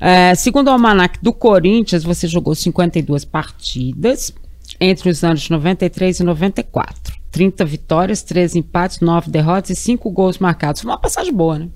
[0.00, 4.32] É, segundo o Almanac do Corinthians, você jogou 52 partidas
[4.80, 7.20] entre os anos de 93 e 94.
[7.30, 10.80] 30 vitórias, 13 empates, 9 derrotas e 5 gols marcados.
[10.82, 11.68] Foi uma passagem boa, né?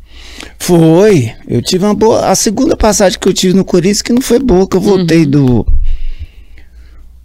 [0.58, 1.32] Foi.
[1.46, 2.26] Eu tive uma boa.
[2.28, 5.24] A segunda passagem que eu tive no Corinthians que não foi boa, que eu voltei
[5.24, 5.64] do.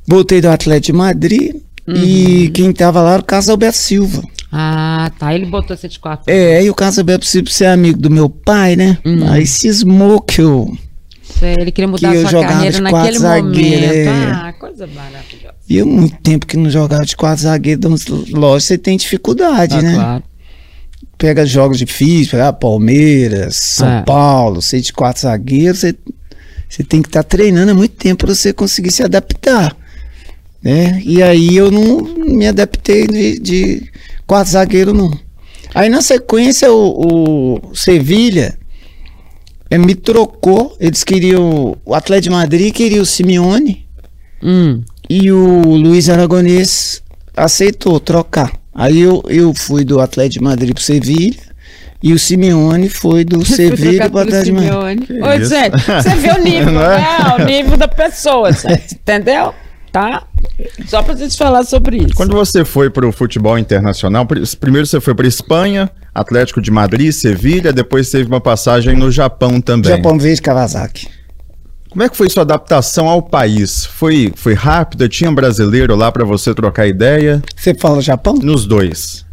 [0.05, 1.55] Voltei do Atlético de Madrid
[1.87, 4.23] e quem tava lá era o Carlos Alberto Silva.
[4.51, 5.33] Ah, tá.
[5.33, 6.31] Ele botou você de quatro.
[6.31, 8.97] É, e o Carlos Alberto Silva ser amigo do meu pai, né?
[9.31, 10.75] Aí cismou que eu.
[11.41, 14.09] Ele queria mudar que sua jogava carreira de naquele zagueiro, momento.
[14.09, 14.31] é.
[14.31, 15.55] Ah, coisa maravilhosa.
[15.69, 19.81] E eu muito tempo que não jogava de quatro zagueiros, lógico, você tem dificuldade, Ah,
[19.81, 19.93] né?
[19.93, 20.23] claro.
[21.17, 24.01] Pega jogos difíceis, pega Palmeiras, São É.
[24.03, 25.95] Paulo, ser de quatro zagueiros, você,
[26.67, 29.75] você tem que estar treinando há muito tempo para você conseguir se adaptar.
[30.61, 31.01] Né?
[31.05, 33.89] E aí eu não me adaptei de, de
[34.27, 35.11] quatro zagueiros, não.
[35.73, 38.57] Aí na sequência o, o Sevilha
[39.77, 43.85] me trocou, eles queriam, o Atlético de Madrid queria o Simeone,
[44.41, 44.81] Hum.
[45.09, 47.03] e o Luiz Aragonês
[47.35, 48.53] aceitou trocar.
[48.73, 51.37] Aí eu, eu fui do Atlético de Madrid pro Sevilha
[52.01, 55.09] e o Simeone foi do Sevilha pro Atlético de Madrid.
[55.21, 55.49] Ô, isso?
[55.49, 56.97] gente, você vê o nível, é?
[56.97, 57.35] né?
[57.37, 59.53] O nível da pessoa, gente, entendeu?
[59.91, 60.23] Tá?
[60.87, 62.13] Só pra gente falar sobre isso.
[62.15, 66.69] Quando você foi para o futebol internacional, pri- primeiro você foi para Espanha, Atlético de
[66.71, 69.95] Madrid, Sevilha, depois teve uma passagem no Japão também.
[69.95, 71.07] Japão Verde Kawasaki.
[71.89, 73.85] Como é que foi sua adaptação ao país?
[73.85, 75.09] Foi, foi rápida?
[75.09, 77.41] Tinha um brasileiro lá para você trocar ideia?
[77.55, 78.35] Você fala Japão?
[78.35, 79.25] Nos dois.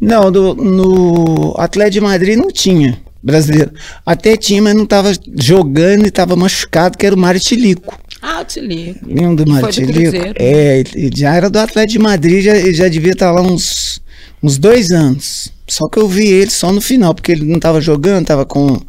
[0.00, 3.72] Não, do- no Atlético de Madrid não tinha brasileiro.
[4.06, 7.98] Até tinha, mas não tava jogando e tava machucado, que era o Mário Tilico.
[8.20, 8.98] Ah, eu te ligo.
[9.06, 10.10] Lembra do Foi Mário do Tilico?
[10.10, 10.34] Cruzeiro.
[10.36, 10.82] É,
[11.14, 14.02] já era do Atlético de Madrid, já, já devia estar lá uns,
[14.42, 15.52] uns dois anos.
[15.68, 18.80] Só que eu vi ele só no final, porque ele não tava jogando, tava com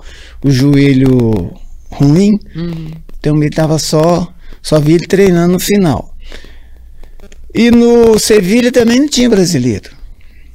[0.43, 1.53] o joelho
[1.91, 2.39] ruim.
[2.55, 2.91] Uhum.
[3.19, 6.15] Então ele tava só, só vi ele treinando no final.
[7.53, 9.91] E no Sevilha também não tinha brasileiro.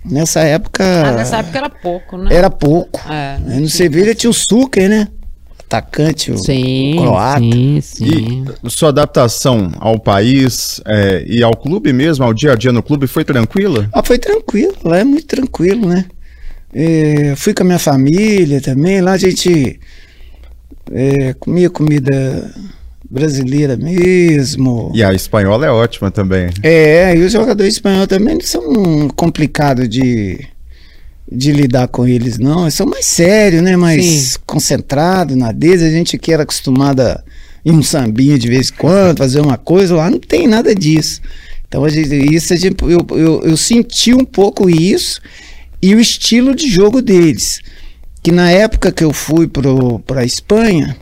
[0.04, 0.84] Nessa época.
[0.84, 2.34] Ah, nessa época era pouco, né?
[2.34, 3.00] Era pouco.
[3.10, 5.08] É, Aí no Sevilha tinha o Suker, né?
[5.74, 7.40] Atacante, o Sim, croata.
[7.40, 8.44] sim, sim.
[8.62, 12.82] E sua adaptação ao país é, e ao clube mesmo, ao dia a dia no
[12.82, 13.88] clube, foi tranquila?
[13.92, 16.04] Ah, foi tranquilo, lá é muito tranquilo, né?
[16.72, 19.78] É, fui com a minha família também, lá a gente
[20.92, 22.52] é, comia comida
[23.10, 24.90] brasileira mesmo.
[24.94, 26.50] E a espanhola é ótima também.
[26.62, 30.40] É, e os jogadores espanhóis também não são complicados de,
[31.34, 32.62] de lidar com eles, não.
[32.62, 33.76] Eles são mais sérios, né?
[33.76, 34.38] Mais Sim.
[34.46, 35.82] concentrados na deles.
[35.82, 37.22] A gente aqui era acostumado a
[37.64, 41.20] ir um sambinha de vez em quando, fazer uma coisa, lá não tem nada disso.
[41.66, 45.20] Então, a gente, isso a gente, eu, eu, eu senti um pouco isso
[45.82, 47.60] e o estilo de jogo deles.
[48.22, 50.96] Que na época que eu fui para a Espanha,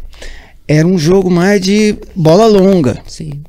[0.66, 2.98] era um jogo mais de bola longa.
[3.06, 3.42] sim.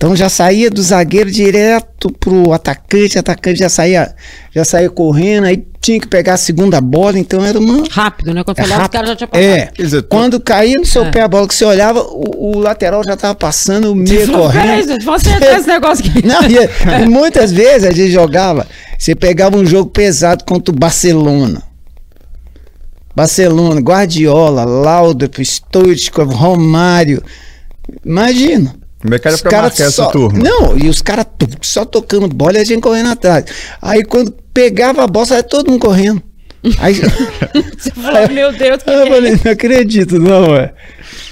[0.00, 4.14] Então já saía do zagueiro direto pro atacante, o atacante já saía,
[4.54, 7.82] já saía correndo, aí tinha que pegar a segunda bola, então era uma.
[7.90, 8.44] Rápido, né?
[8.44, 8.92] Quando É você olhava, os rápido.
[8.92, 9.44] caras já tinham passado.
[9.44, 11.10] É, tu- quando caía no seu É.
[11.10, 14.48] pé a bola que você olhava, o, o lateral já tava passando, o meio Falou,
[14.52, 14.88] Peraí, correndo.
[15.02, 16.22] gente, acertar esse negócio aqui.
[16.24, 20.78] Não, e, e muitas vezes a gente jogava, você pegava um jogo pesado contra o
[20.78, 21.60] Barcelona.
[23.16, 27.20] Barcelona, Guardiola, Laudrup, Stoichkov, Romário.
[28.06, 28.76] Imagina.
[29.00, 30.38] Como é que era Os pra caras marcar essa só- turma?
[30.42, 31.26] Não, e os caras
[31.62, 33.44] só tocando bola e a gente correndo atrás.
[33.80, 36.22] Aí quando pegava a bola, saia todo mundo correndo.
[36.80, 36.94] Aí,
[37.78, 40.72] Você falou, meu Deus, que eu é falei, não acredito, não, é.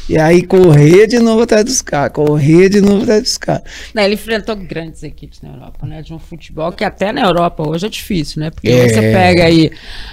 [0.08, 3.62] E aí correr de novo atrás dos caras, correr de novo atrás dos caras.
[3.94, 6.02] Ele enfrentou grandes equipes na Europa, né?
[6.02, 8.50] De um futebol que até na Europa hoje é difícil, né?
[8.50, 8.88] Porque É.
[8.88, 9.70] você pega aí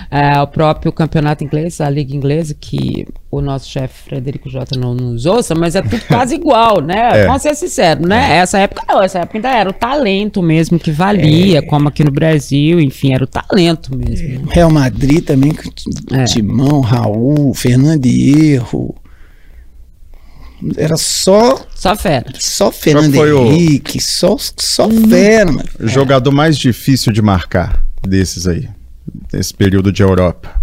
[0.10, 4.94] é, o próprio campeonato inglês, a Liga Inglesa, que o nosso chefe Frederico Jota não
[4.94, 7.10] nos ouça, mas é tudo quase igual, né?
[7.24, 7.26] É.
[7.28, 8.38] Vamos ser sinceros, né?
[8.38, 12.12] Essa época não, essa época ainda era o talento mesmo que valia, como aqui no
[12.12, 14.28] Brasil, enfim, era o talento mesmo.
[14.28, 14.52] né?
[14.52, 15.52] Real Madrid também,
[16.12, 16.24] É.
[16.24, 18.96] Timão, Raul, Fernando Hierro.
[20.78, 22.26] Era só, Só fera.
[22.40, 25.10] só Fernando foi o- Henrique, só, só Uhum.
[25.10, 25.68] fera, mano.
[25.80, 28.70] O jogador mais difícil de marcar desses aí,
[29.32, 30.62] desse período de Europa.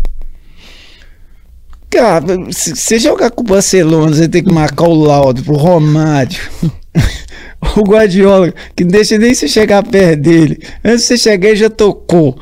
[1.91, 6.39] Cara, se você jogar com o Barcelona, você tem que marcar o Laudo, o Romário,
[7.77, 10.61] o Guardiola, que não deixa nem você chegar perto dele.
[10.85, 12.41] Antes de você chegar, ele já tocou.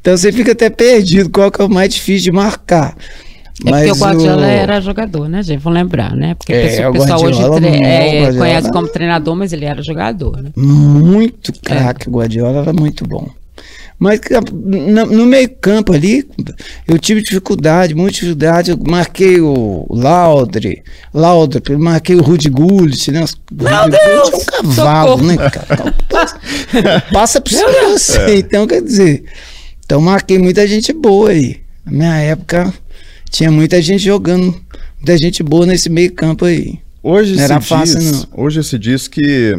[0.00, 2.96] Então você fica até perdido qual que é o mais difícil de marcar.
[3.64, 5.60] É Mas porque o Guardiola o- era jogador, né, gente?
[5.60, 6.34] Vamos lembrar, né?
[6.34, 10.50] Porque É, o pessoal hoje tre- é, conhece como treinador, mas ele era jogador, né?
[10.56, 13.28] Muito craque, o Guardiola era muito bom.
[13.96, 16.28] Mas que- no, meio campo ali,
[16.86, 18.72] eu tive dificuldade, muita dificuldade.
[18.72, 20.82] Eu marquei o Laudre,
[21.14, 23.24] Laudre, eu marquei o Rudy Gullit, né?
[23.52, 24.30] Meu Rudy Deus!
[24.30, 25.26] Gullit é um cavalo, Socorro!
[25.28, 25.94] né, cara?
[26.10, 26.40] Passa,
[27.12, 28.36] passa por cima de você.
[28.38, 29.24] Então, quer dizer,
[29.86, 31.60] então marquei muita gente boa aí.
[31.86, 32.74] Na minha época,
[33.34, 34.54] tinha muita gente jogando,
[34.96, 36.78] muita gente boa nesse meio campo aí.
[37.02, 39.58] Hoje Não era se fácil, diz, hoje se diz que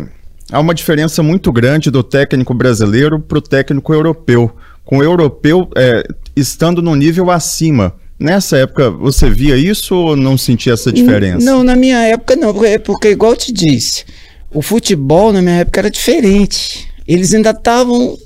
[0.50, 4.50] há uma diferença muito grande do técnico brasileiro para o técnico europeu.
[4.86, 7.94] Com o europeu é, estando no nível acima.
[8.18, 11.46] Nessa época, você via isso ou não sentia essa diferença?
[11.46, 14.06] Não, na minha época não, porque, porque igual eu te disse,
[14.54, 16.88] o futebol na minha época era diferente.
[17.06, 18.18] Eles ainda estavam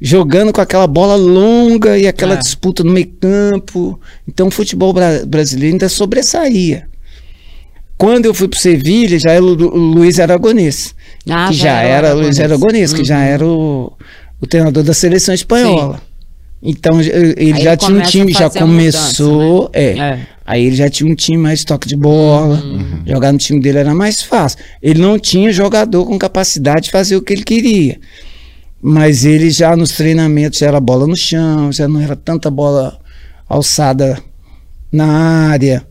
[0.00, 2.38] jogando com aquela bola longa e aquela É.
[2.38, 3.98] disputa no meio campo.
[4.28, 6.86] Então o futebol bra- brasileiro ainda sobressaía.
[7.96, 10.94] Quando eu fui para o Sevilha, já era o, Lu- o Luiz Aragonês.
[11.30, 12.42] Ah, que já, era o era Luiz Aragonês.
[12.42, 13.22] Aragonês, que já Uhum.
[13.22, 13.92] era o,
[14.40, 16.02] o treinador da seleção espanhola.
[16.62, 19.70] Então eh, ele Aí já ele tinha um time, já a mudança, começou.
[19.72, 20.26] é, É.
[20.46, 22.62] Aí ele já tinha um time mais toque de bola.
[23.06, 24.58] Jogar no time dele era mais fácil.
[24.82, 27.98] Ele não tinha jogador com capacidade de fazer o que ele queria.
[28.86, 33.00] Mas ele já nos treinamentos já era bola no chão, já não era tanta bola
[33.48, 34.22] alçada
[34.92, 35.06] na
[35.48, 35.86] área.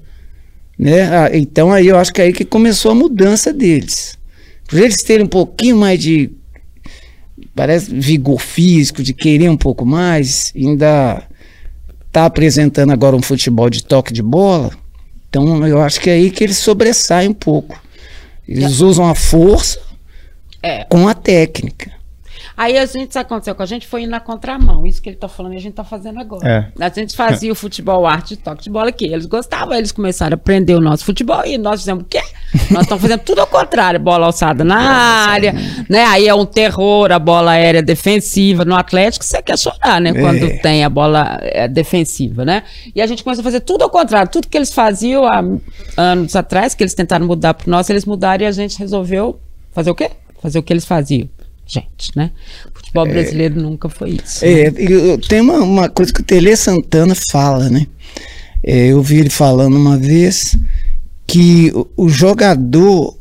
[0.78, 1.02] Né?
[1.02, 4.16] Ah, Então aí eu acho que é aí que começou a mudança deles.
[4.68, 6.30] Por eles terem um pouquinho mais de
[7.56, 11.24] parece vigor físico, de querer um pouco mais, ainda
[12.12, 14.70] tá apresentando agora um futebol de toque de bola.
[15.30, 17.82] Então eu acho que é aí que eles sobressaem um pouco.
[18.48, 19.80] Eles usam a força
[20.62, 20.84] É.
[20.86, 21.92] com a técnica.
[22.56, 23.56] Aí a gente, sabe o que aconteceu?
[23.56, 24.86] Com a gente foi indo na contramão.
[24.86, 26.72] Isso que ele tá falando, a gente tá fazendo agora.
[26.80, 29.06] A gente fazia o futebol arte de toque de bola aqui.
[29.06, 32.22] Eles gostavam, eles começaram a aprender o nosso futebol e nós fizemos o quê?
[32.70, 34.00] Nós estamos fazendo tudo ao contrário.
[34.00, 35.54] Bola alçada na área,
[35.90, 36.06] né?
[36.06, 38.64] Aí é um terror, a bola aérea defensiva.
[38.64, 40.14] No Atlético, você quer chorar, né?
[40.14, 40.58] Quando É.
[40.58, 42.64] tem a bola é, defensiva, né?
[42.96, 44.30] E a gente começou a fazer tudo ao contrário.
[44.32, 45.44] Tudo que eles faziam há
[45.98, 49.40] anos atrás, que eles tentaram mudar pro nosso, eles mudaram e a gente resolveu
[49.72, 50.12] fazer o quê?
[50.42, 51.28] Fazer o que eles faziam.
[51.66, 52.32] Gente, né?
[52.74, 54.44] Futebol brasileiro nunca foi isso.
[54.44, 57.88] É, e eu- tem uma, uma coisa que o Tele Santana fala, né?
[58.64, 60.56] É, eu vi ele falando uma vez
[61.26, 63.16] que o, o jogador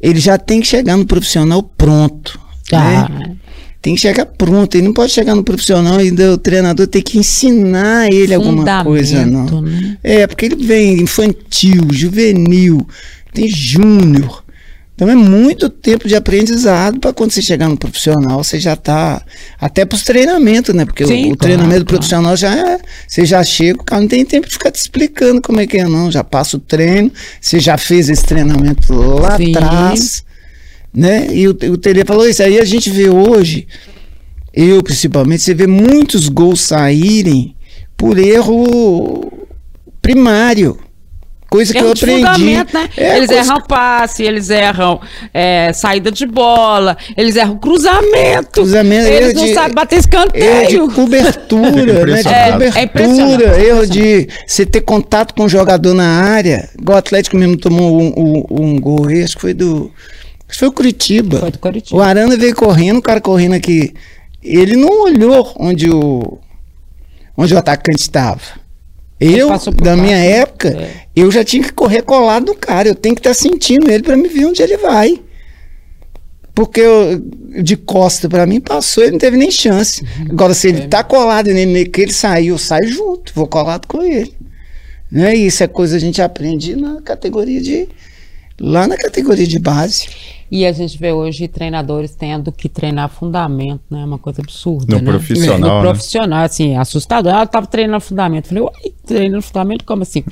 [0.00, 2.38] ele já tem que chegar no profissional pronto.
[2.68, 3.08] Tá.
[3.08, 3.36] né?
[3.80, 4.74] Tem que chegar pronto.
[4.74, 9.24] Ele não pode chegar no profissional e o treinador tem que ensinar ele alguma coisa,
[9.24, 9.62] não.
[9.62, 9.96] Né?
[10.02, 12.86] É, porque ele vem infantil, juvenil,
[13.32, 14.44] tem júnior.
[14.96, 19.22] Então é muito tempo de aprendizado para quando você chegar no profissional, você já tá
[19.60, 20.86] até para os treinamentos, né?
[20.86, 21.84] Porque o- Sim, o, claro, treinamento claro.
[21.84, 25.42] profissional já é, você já chega, o cara não tem tempo de ficar te explicando
[25.42, 29.36] como é que é não, já passa o treino, você já fez esse treinamento lá
[29.36, 29.54] Sim.
[29.54, 30.24] atrás,
[30.94, 31.28] né?
[31.30, 33.68] E o, o Tele falou isso aí a gente vê hoje,
[34.54, 37.54] eu principalmente, você vê muitos gols saírem
[37.98, 39.30] por erro
[40.00, 40.78] primário.
[41.48, 42.54] Coisa que Erro eu aprendi.
[42.54, 42.66] né?
[42.96, 45.00] É, eles coisa erram passe, eles erram
[45.32, 48.50] é, saída de bola, eles erram cruzamento.
[48.52, 50.88] Cruzamento, eles erro não de- sabem bater Erro escanteio.
[50.88, 51.70] de cobertura,
[52.06, 52.22] né?
[52.22, 56.68] De cobertura, É, é impressionante, erro de você ter contato com o jogador na área.
[56.78, 59.90] Igual o Atlético mesmo tomou um, um, um gol, esse que foi do.
[60.48, 61.38] Acho que foi o Curitiba.
[61.38, 61.96] Foi do Curitiba.
[61.98, 63.94] O Arana veio correndo, o cara correndo aqui.
[64.42, 66.38] Ele não olhou onde o,
[67.36, 68.40] onde o atacante estava.
[69.18, 69.48] Eu,
[69.82, 70.30] da minha né?
[70.40, 70.90] época, É.
[71.16, 72.88] eu já tinha que correr colado no cara.
[72.88, 75.20] Eu tenho que estar sentindo ele para me ver onde ele vai.
[76.54, 77.22] Porque eu-
[77.62, 80.02] de costa para mim passou, ele não teve nem chance.
[80.02, 80.26] Uhum.
[80.30, 80.70] Agora, se É.
[80.70, 84.34] ele tá colado nele, que ele saiu, eu saio junto, vou colado com ele.
[85.12, 85.36] Né?
[85.36, 87.88] E isso é coisa que a gente aprende na categoria de.
[88.60, 90.08] Lá na categoria de base.
[90.50, 94.04] E a gente vê hoje treinadores tendo que treinar fundamento, né?
[94.04, 94.96] Uma coisa absurda.
[94.96, 95.10] No né?
[95.12, 95.80] profissional, No né?
[95.80, 97.32] profissional, assim, assustador.
[97.32, 98.48] Ela tava treinando fundamento.
[98.48, 100.24] Falei, uai, treinando fundamento como assim?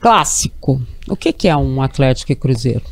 [0.00, 0.80] Clássico.
[1.08, 2.82] O que, que é um Atlético e Cruzeiro?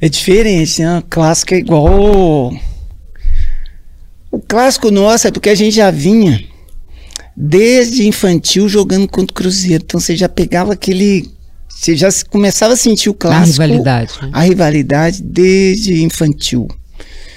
[0.00, 0.98] É diferente, né?
[0.98, 2.52] O clássico é igual.
[4.30, 6.44] O clássico nosso é porque a gente já vinha
[7.36, 9.82] desde infantil jogando contra o Cruzeiro.
[9.84, 11.32] Então você já pegava aquele.
[11.84, 13.60] Você já começava a sentir o clássico.
[13.62, 14.30] rivalidade, né?
[14.32, 16.66] A rivalidade desde infantil.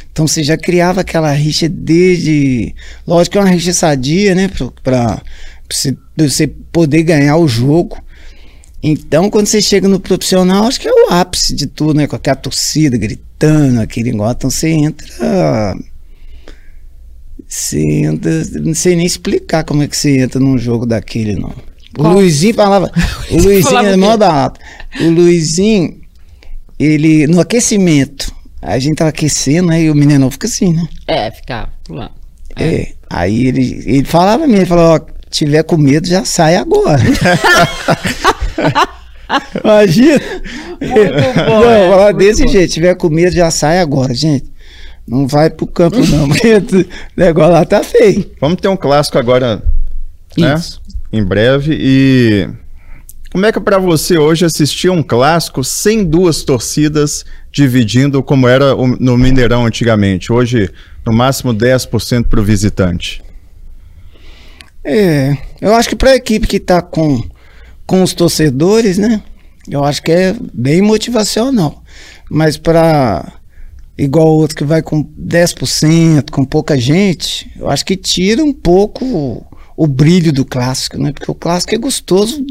[0.09, 2.73] Então você já criava aquela rixa desde.
[3.05, 4.49] Lógico que é uma rixa sadia, né?
[4.81, 5.21] Pra
[6.17, 8.01] você poder ganhar o jogo.
[8.81, 12.07] Então, quando você chega no profissional, acho que é o ápice de tudo, né?
[12.07, 14.35] Com aquela torcida gritando, aquele negócio.
[14.37, 15.75] Então você entra.
[17.45, 18.31] você entra,
[18.61, 21.53] não sei nem explicar como é que você entra num jogo daquele, não.
[21.97, 22.07] O?
[22.07, 22.91] Luizinho falava,
[23.31, 24.59] o Luizinho falava é mó barato.
[25.01, 25.99] O Luizinho,
[26.79, 28.31] ele, no aquecimento,
[28.61, 30.87] a gente tava aquecendo, aí o menino fica assim, né?
[31.07, 32.11] É, ficar pulando.
[32.55, 32.93] É.
[33.09, 37.01] Aí ele, ele falava mesmo, ele falou, ó, tiver com medo, já sai agora.
[39.63, 40.19] Imagina.
[40.79, 42.51] bom, não, é, falar muito desse bom.
[42.51, 44.51] jeito, tiver com medo, já sai agora, gente.
[45.07, 46.85] Não vai pro campo não, porque o
[47.15, 48.29] negócio lá tá feio.
[48.41, 49.61] Vamos ter um clássico agora, né?
[50.55, 50.81] Isso.
[51.11, 51.75] Em breve.
[51.79, 52.49] E
[53.31, 58.47] como é que é pra você hoje assistir um clássico sem duas torcidas dividindo como
[58.47, 60.31] era o- no Mineirão antigamente?
[60.31, 60.69] Hoje,
[61.05, 63.21] no máximo 10% pro visitante.
[64.83, 67.21] É, eu acho que pra equipe que tá com,
[67.85, 69.21] com os torcedores, né?
[69.69, 71.83] Eu acho que é bem motivacional.
[72.29, 73.33] Mas pra
[73.97, 78.53] igual o outro que vai com 10%, com pouca gente, eu acho que tira um
[78.53, 79.45] pouco
[79.77, 81.13] o, brilho do clássico, né?
[81.13, 82.43] Porque o clássico é gostoso,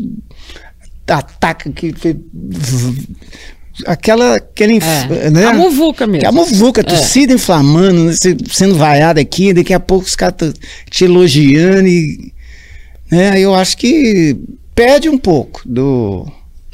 [1.07, 1.93] ataca que
[3.87, 5.31] aquela aquele É.
[5.31, 5.45] né?
[5.47, 6.21] A muvuca mesmo.
[6.21, 6.87] Que a muvuca, a É.
[6.87, 8.13] torcida inflamando, né,
[8.51, 10.55] sendo vaiado aqui, daqui a pouco os caras
[10.91, 12.33] te elogiando e.
[13.11, 14.37] Né, eu acho que
[14.75, 16.27] perde um pouco do.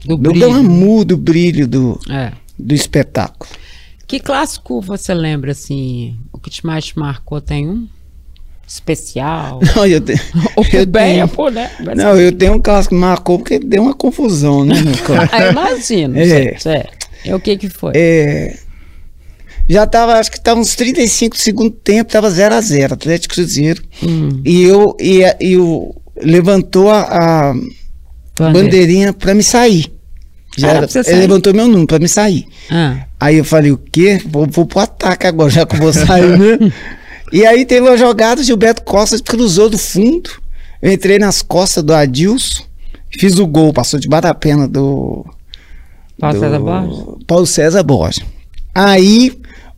[0.05, 2.33] Do Do glamour, do brilho do, É.
[2.59, 3.49] do espetáculo.
[4.07, 7.41] Que clássico você lembra, assim, o que te mais te marcou?
[7.41, 7.87] Tem um
[8.67, 9.61] especial?
[9.77, 10.13] Não, eu, te-
[10.57, 11.71] Ou eu bem, tenho, pô, né?
[11.85, 14.81] Mas- não, eu tenho um clássico que marcou porque deu uma confusão, né?
[14.81, 15.29] No campo.
[15.33, 16.19] Ah, imagino.
[16.19, 16.57] É.
[17.25, 17.35] É.
[17.35, 17.93] O que que foi?
[17.95, 18.57] É,
[19.69, 23.35] já tava, acho que tava uns 35 do segundo tempo, tava 0 a 0 Atlético
[23.35, 23.83] Cruzeiro.
[24.03, 27.55] Hum, E eu e, e o levantou a, a
[28.51, 29.87] bandeirinha pra me sair.
[30.59, 31.15] Já Era era- ele sair.
[31.17, 32.45] levantou meu número pra me sair.
[32.71, 34.21] Ah, Aí eu falei, o quê?
[34.27, 36.73] Vou, vou pro ataque agora, já que eu vou sair, né?
[37.33, 40.31] E aí teve uma jogada, Gilberto Costa cruzou do fundo.
[40.81, 42.65] Eu entrei nas costas do Adilson,
[43.19, 45.25] fiz o gol, passou debaixo da pena do.
[46.21, 47.05] Paulo do César Borges?
[47.27, 48.25] Paulo César Borges.
[48.75, 49.33] Aí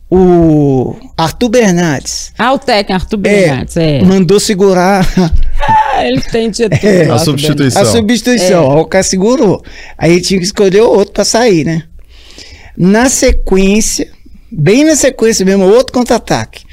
[0.09, 4.03] o Arthur Bernardes Ah, o técnico Arthur é, Bernardes, é.
[4.03, 5.05] mandou segurar
[5.97, 6.79] Ah, ele tem de tudo.
[6.85, 7.81] É, a substituição.
[7.81, 8.71] a substituição.
[8.71, 9.63] Aí O cara segurou.
[9.97, 11.83] Aí tinha que escolher o outro pra sair, né?
[12.77, 14.09] Na sequência,
[14.51, 16.63] bem na sequência mesmo, outro contra-ataque.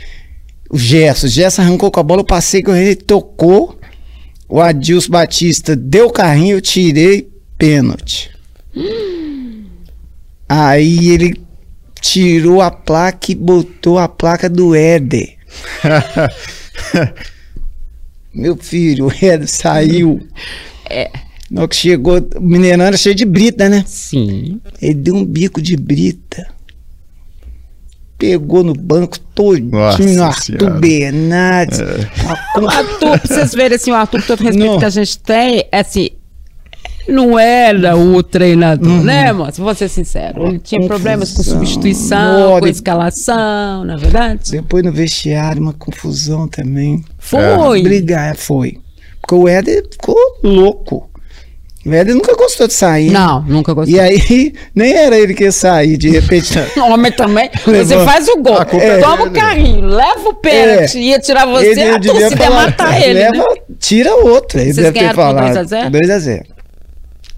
[0.73, 1.27] O Gerson.
[1.27, 3.79] O Gerson arrancou com a bola, eu passei com ele, tocou.
[4.49, 8.31] O Adilson Batista deu o carrinho, eu tirei pênalti.
[10.49, 11.41] Aí ele
[12.01, 15.37] tirou a placa e botou a placa do Éder.
[18.35, 20.27] Meu filho, o Éder saiu.
[20.89, 21.11] É.
[21.51, 23.85] Na que chegou, o Mineirão era cheio de brita, né?
[23.87, 24.59] Sim.
[24.81, 26.47] Ele deu um bico de brita.
[28.23, 30.70] Pegou no banco todinho, Nossa Arthur Senhora.
[30.79, 31.81] Bernardes.
[31.81, 34.79] uma con- Arthur, pra vocês verem assim, o Arthur, com todo o respeito Não.
[34.79, 36.11] que a gente tem, é assim,
[37.09, 39.03] não era o treinador, Uhum.
[39.03, 39.61] né, moço?
[39.61, 40.47] Vou ser sincero.
[40.47, 42.70] Ele tinha problemas com substituição, com Olha.
[42.70, 44.53] escalação, na verdade.
[44.53, 47.05] Depois no vestiário, uma confusão também.
[47.18, 47.83] Foi.
[47.83, 48.79] Brigar, foi.
[49.20, 51.11] Porque o Éder ficou louco.
[51.87, 53.11] Éder nunca gostou de sair.
[53.11, 53.97] Não, nunca gostei.
[53.97, 56.53] E aí, nem era ele que ia sair, de repente.
[56.78, 57.51] Homem também.
[57.64, 61.01] Você faz o gol, A é toma o carrinho, leva o pênalti, É.
[61.01, 63.45] ia tirar você, a devia torcida ia matar ele, leva, né?
[63.78, 64.61] Tira outro.
[64.61, 65.45] Ele Vocês deve ter falado.
[65.45, 65.91] 2 a 0?
[65.91, 66.45] 2 a 0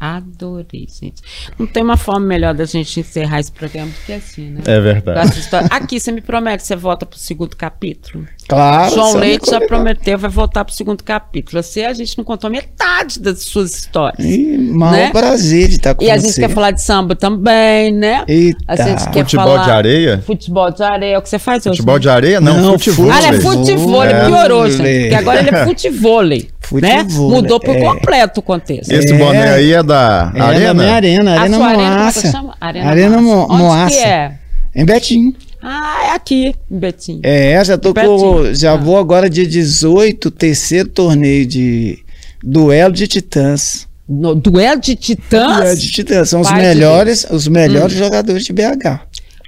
[0.04, 1.22] Adorei, gente.
[1.58, 4.60] Não tem uma forma melhor da gente encerrar esse programa do que assim, né?
[4.66, 5.32] É verdade.
[5.70, 8.26] Aqui, você me promete que você volta pro segundo capítulo?
[8.46, 8.94] Claro.
[8.94, 11.62] João Leite já prometeu, vai voltar pro segundo capítulo.
[11.62, 14.18] Você, a gente não contou metade das suas histórias.
[14.24, 15.10] Ih, maior Né?
[15.10, 16.26] prazer de estar com E a você.
[16.26, 18.24] gente quer falar de samba também, né?
[18.28, 18.58] Eita.
[18.68, 19.64] A gente quer Futebol falar...
[19.64, 20.22] de areia?
[20.26, 21.76] Futebol de areia, é o que você faz hoje.
[21.78, 22.00] Futebol né?
[22.00, 22.40] de areia?
[22.40, 23.10] Não, Não, futebol.
[23.10, 24.26] Ah, ele é futebol, É.
[24.26, 25.00] piorou, gente.
[25.00, 26.50] Porque agora ele é futevôlei.
[26.72, 27.02] Né?
[27.10, 27.80] Mudou por é.
[27.80, 28.90] completo o contexto.
[28.90, 29.18] Esse É.
[29.18, 30.66] boné aí é da É, Arena?
[30.66, 32.30] na minha arena, Arena é Moaça.
[32.30, 32.56] chama?
[32.60, 33.84] Arena, Arena Mo- Moaça.
[33.86, 34.32] Onde que é?
[34.74, 35.34] Em Betim.
[35.62, 37.20] Ah, é aqui, em Betim.
[37.22, 38.76] É, já tô com, já Ah.
[38.76, 41.98] vou agora dia 18, terceiro torneio de
[42.42, 43.86] duelo de titãs.
[44.06, 45.56] No duelo de titãs?
[45.56, 49.00] Duelo de titãs são os Pai melhores, os melhores jogadores de BH.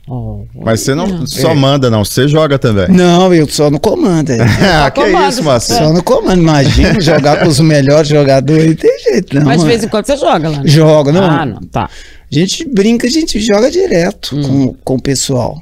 [0.08, 1.54] Oh, Mas você não só É.
[1.54, 2.04] manda, não.
[2.04, 2.86] Você joga também.
[2.88, 4.30] Não, eu só no comando.
[4.30, 4.38] é.
[4.84, 5.74] ah, que comando, isso, Márcio?
[5.76, 9.44] Só no comando, imagina jogar com os melhores jogadores, não tem jeito não.
[9.46, 10.58] Mas de vez em quando você joga lá.
[10.58, 10.62] né?
[10.64, 11.24] Joga, não.
[11.24, 11.84] Ah, não, tá.
[12.30, 14.42] A gente brinca, a gente joga direto Hum.
[14.68, 15.60] com, com o pessoal.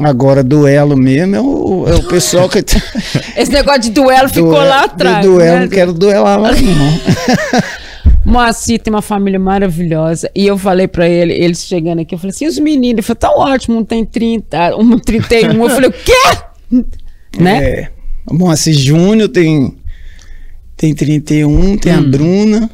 [0.00, 2.58] Agora, duelo mesmo é o, é o pessoal que.
[3.36, 5.24] Esse negócio de duelo ficou Duelo- lá atrás.
[5.24, 5.60] Duelo, né?
[5.60, 6.72] não quero duelar mais, não.
[8.24, 10.30] Moacir tem uma família maravilhosa.
[10.34, 12.94] E eu falei pra ele, eles chegando aqui, eu falei assim: os meninos?
[12.98, 15.62] Ele falou: tá ótimo, um tem 30, um 31.
[15.62, 16.82] Eu falei: o quê?
[17.38, 17.64] né?
[17.64, 17.88] É.
[18.30, 19.74] Moacir Júnior tem,
[20.76, 22.10] tem 31, tem a Hum.
[22.10, 22.70] Bruna,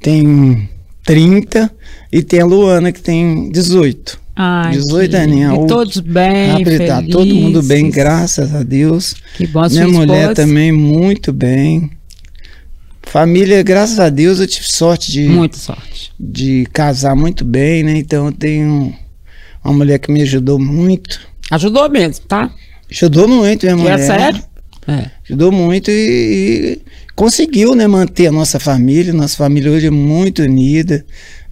[0.00, 0.68] tem
[1.04, 1.70] 30
[2.12, 4.20] e tem a Luana que tem 18.
[4.36, 5.64] Ai, 18 que- aninhos.
[5.64, 9.14] E todos bem, Ah, tá todo mundo bem, graças a Deus.
[9.36, 10.34] Que bom, Minha mulher esposa?
[10.36, 11.90] também muito bem.
[13.02, 16.12] Família, graças a Deus, eu tive sorte de, Muita sorte.
[16.18, 17.98] de casar muito bem, né?
[17.98, 18.94] Então eu tenho
[19.64, 21.20] uma mulher que me ajudou muito.
[21.50, 22.50] Ajudou mesmo, tá?
[22.90, 23.98] Ajudou muito, minha Que mulher.
[23.98, 24.44] é sério?
[24.86, 25.10] É.
[25.24, 26.82] Ajudou muito e, e
[27.16, 29.12] conseguiu, né, manter a nossa família.
[29.12, 31.04] Nossa família hoje é muito unida.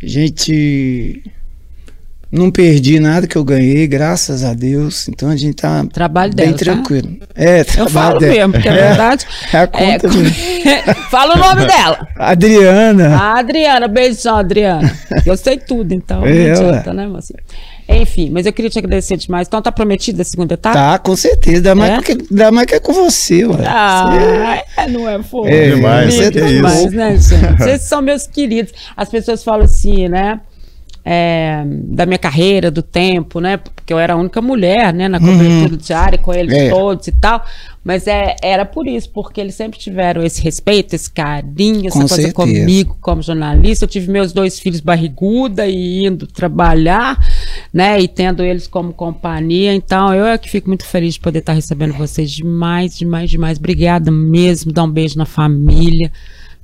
[0.03, 1.23] A gente
[2.31, 5.09] não perdi nada que eu ganhei, graças a Deus.
[5.09, 6.65] Então a gente tá Trabalho bem dela, tá?
[6.65, 7.17] tranquilo.
[7.35, 8.33] É, Eu falo dela.
[8.35, 9.27] mesmo, porque é verdade.
[9.53, 10.35] É a conta mesmo.
[11.11, 12.07] Fala o nome dela.
[12.17, 13.17] Adriana.
[13.17, 14.93] A Adriana, beijão, Adriana.
[15.25, 17.39] Eu sei tudo, então É, não adianta, né, mocinha?
[17.91, 19.49] Enfim, mas eu queria te agradecer demais.
[19.49, 20.75] Então tá prometida a segunda etapa?
[20.77, 21.57] Tá, com certeza.
[21.57, 21.97] Ainda mais, É?
[21.97, 23.65] porque, ainda mais que é com você, ué.
[23.67, 25.49] Ah, é, não é fofo.
[25.49, 27.57] É, demais, Lindo que demais, né, gente?
[27.59, 28.75] Vocês são meus queridos.
[28.95, 30.39] As pessoas falam assim, né?
[31.11, 33.57] É, da minha carreira, do tempo, né?
[33.57, 35.09] Porque eu era a única mulher, né?
[35.09, 36.69] Na cobertura diária com eles É.
[36.69, 37.43] todos e tal.
[37.83, 42.01] Mas é, era por isso, porque eles sempre tiveram esse respeito, esse carinho, essa Com
[42.01, 42.35] coisa certeza.
[42.35, 43.87] comigo como jornalista.
[43.87, 47.19] Eu tive meus dois filhos barriguda e indo trabalhar,
[47.73, 47.99] né?
[47.99, 49.73] E tendo eles como companhia.
[49.73, 53.57] Então, eu é que fico muito feliz de poder estar recebendo vocês demais, demais, demais.
[53.57, 54.73] Obrigada mesmo.
[54.73, 56.13] Dá um beijo na família.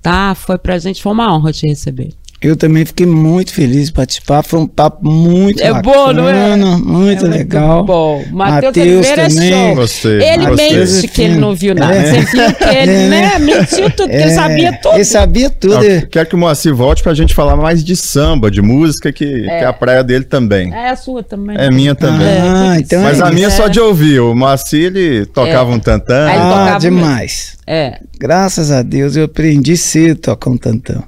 [0.03, 0.35] Tá?
[0.35, 2.11] Foi pra gente, foi uma honra te receber.
[2.45, 4.43] Eu também fiquei muito feliz de participar.
[4.43, 6.57] Foi um papo muito É bacana, bom, não é?
[6.57, 7.77] Muito É legal.
[7.77, 8.25] Muito bom.
[8.33, 9.53] Matheus é também.
[9.53, 9.75] show.
[9.75, 10.77] Gostei, ele gostei.
[10.79, 11.95] mente que ele não viu nada.
[11.95, 12.05] É.
[12.05, 13.39] Você viu que ele, É, né?
[13.39, 14.95] Mentiu tudo, que ele sabia tudo.
[14.95, 15.83] Ele sabia tudo.
[15.83, 19.25] Eu quero que o Moacir volte pra gente falar mais de samba, de música, que,
[19.43, 20.73] que é a praia dele também.
[20.75, 21.57] É a sua também.
[21.59, 22.27] É minha também.
[22.27, 24.21] Ah, É, então Mas é a minha só de ouvir.
[24.21, 25.75] O Moacir, ele tocava É.
[25.75, 26.27] um tantã.
[26.27, 27.57] Aí ele Ah, tocava demais.
[27.67, 27.99] É.
[28.19, 31.03] Graças a Deus eu aprendi cedo a tocar um tantão.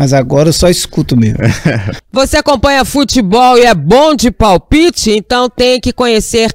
[0.00, 1.40] Mas agora eu só escuto mesmo.
[2.10, 5.10] Você acompanha futebol e é bom de palpite?
[5.10, 6.54] Então tem que conhecer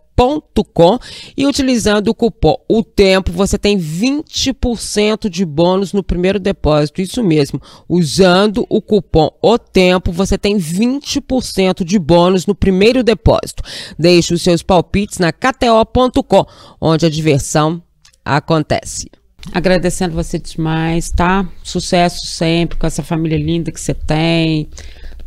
[0.73, 0.99] com
[1.35, 7.01] e utilizando o cupom O Tempo, você tem 20% de bônus no primeiro depósito.
[7.01, 7.61] Isso mesmo.
[7.87, 13.63] Usando o cupom O Tempo, você tem 20% de bônus no primeiro depósito.
[13.97, 16.45] Deixe os seus palpites na KTO.com,
[16.79, 17.81] onde a diversão
[18.23, 19.09] acontece.
[19.51, 21.47] Agradecendo você demais, tá?
[21.63, 24.69] Sucesso sempre com essa família linda que você tem.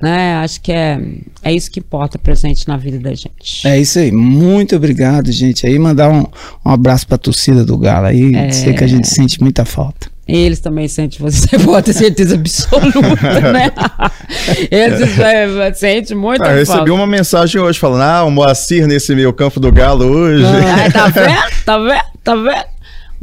[0.05, 0.35] Né?
[0.35, 1.01] Acho que é,
[1.43, 3.67] é isso que importa pra gente na vida da gente.
[3.67, 4.13] É isso aí.
[4.13, 5.67] Muito obrigado, gente.
[5.67, 6.27] Aí mandar um,
[6.63, 8.35] um abraço pra torcida do Galo aí.
[8.35, 8.51] É.
[8.51, 10.13] Sei que a gente sente muita falta.
[10.29, 13.73] Eles também sentem você, pode ter certeza absoluta, né?
[14.71, 19.15] Eles é, sentem muita Ah, eu recebi uma mensagem hoje falando: ah, o Moacir nesse
[19.15, 20.45] meio campo do Galo hoje.
[20.45, 21.65] Ai, tá vendo?
[21.65, 22.05] Tá vendo?
[22.23, 22.74] Tá vendo?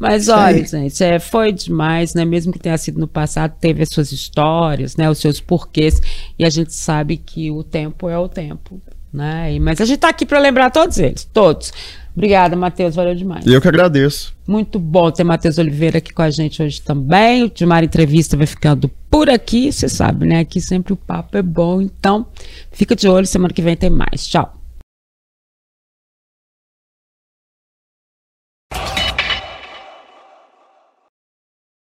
[0.02, 2.26] Mas olha, gente, é, foi demais, né?
[2.26, 5.10] Mesmo que tenha sido no passado, teve as suas histórias, né?
[5.10, 6.02] Os seus porquês.
[6.40, 8.82] E a gente sabe que o tempo é o tempo,
[9.14, 9.54] né?
[9.54, 11.72] E- mas a gente tá aqui para lembrar todos eles, todos.
[12.14, 13.46] Obrigada, Matheus, valeu demais.
[13.46, 14.34] E eu que agradeço.
[14.46, 17.44] Muito bom ter Matheus Oliveira aqui com a gente hoje também.
[17.44, 20.40] O Dimar Entrevista vai ficando por aqui, você sabe, né?
[20.40, 21.80] Aqui sempre o papo é bom.
[21.80, 22.26] Então,
[22.72, 24.28] fica de olho, semana que vem tem mais.
[24.28, 24.61] Tchau.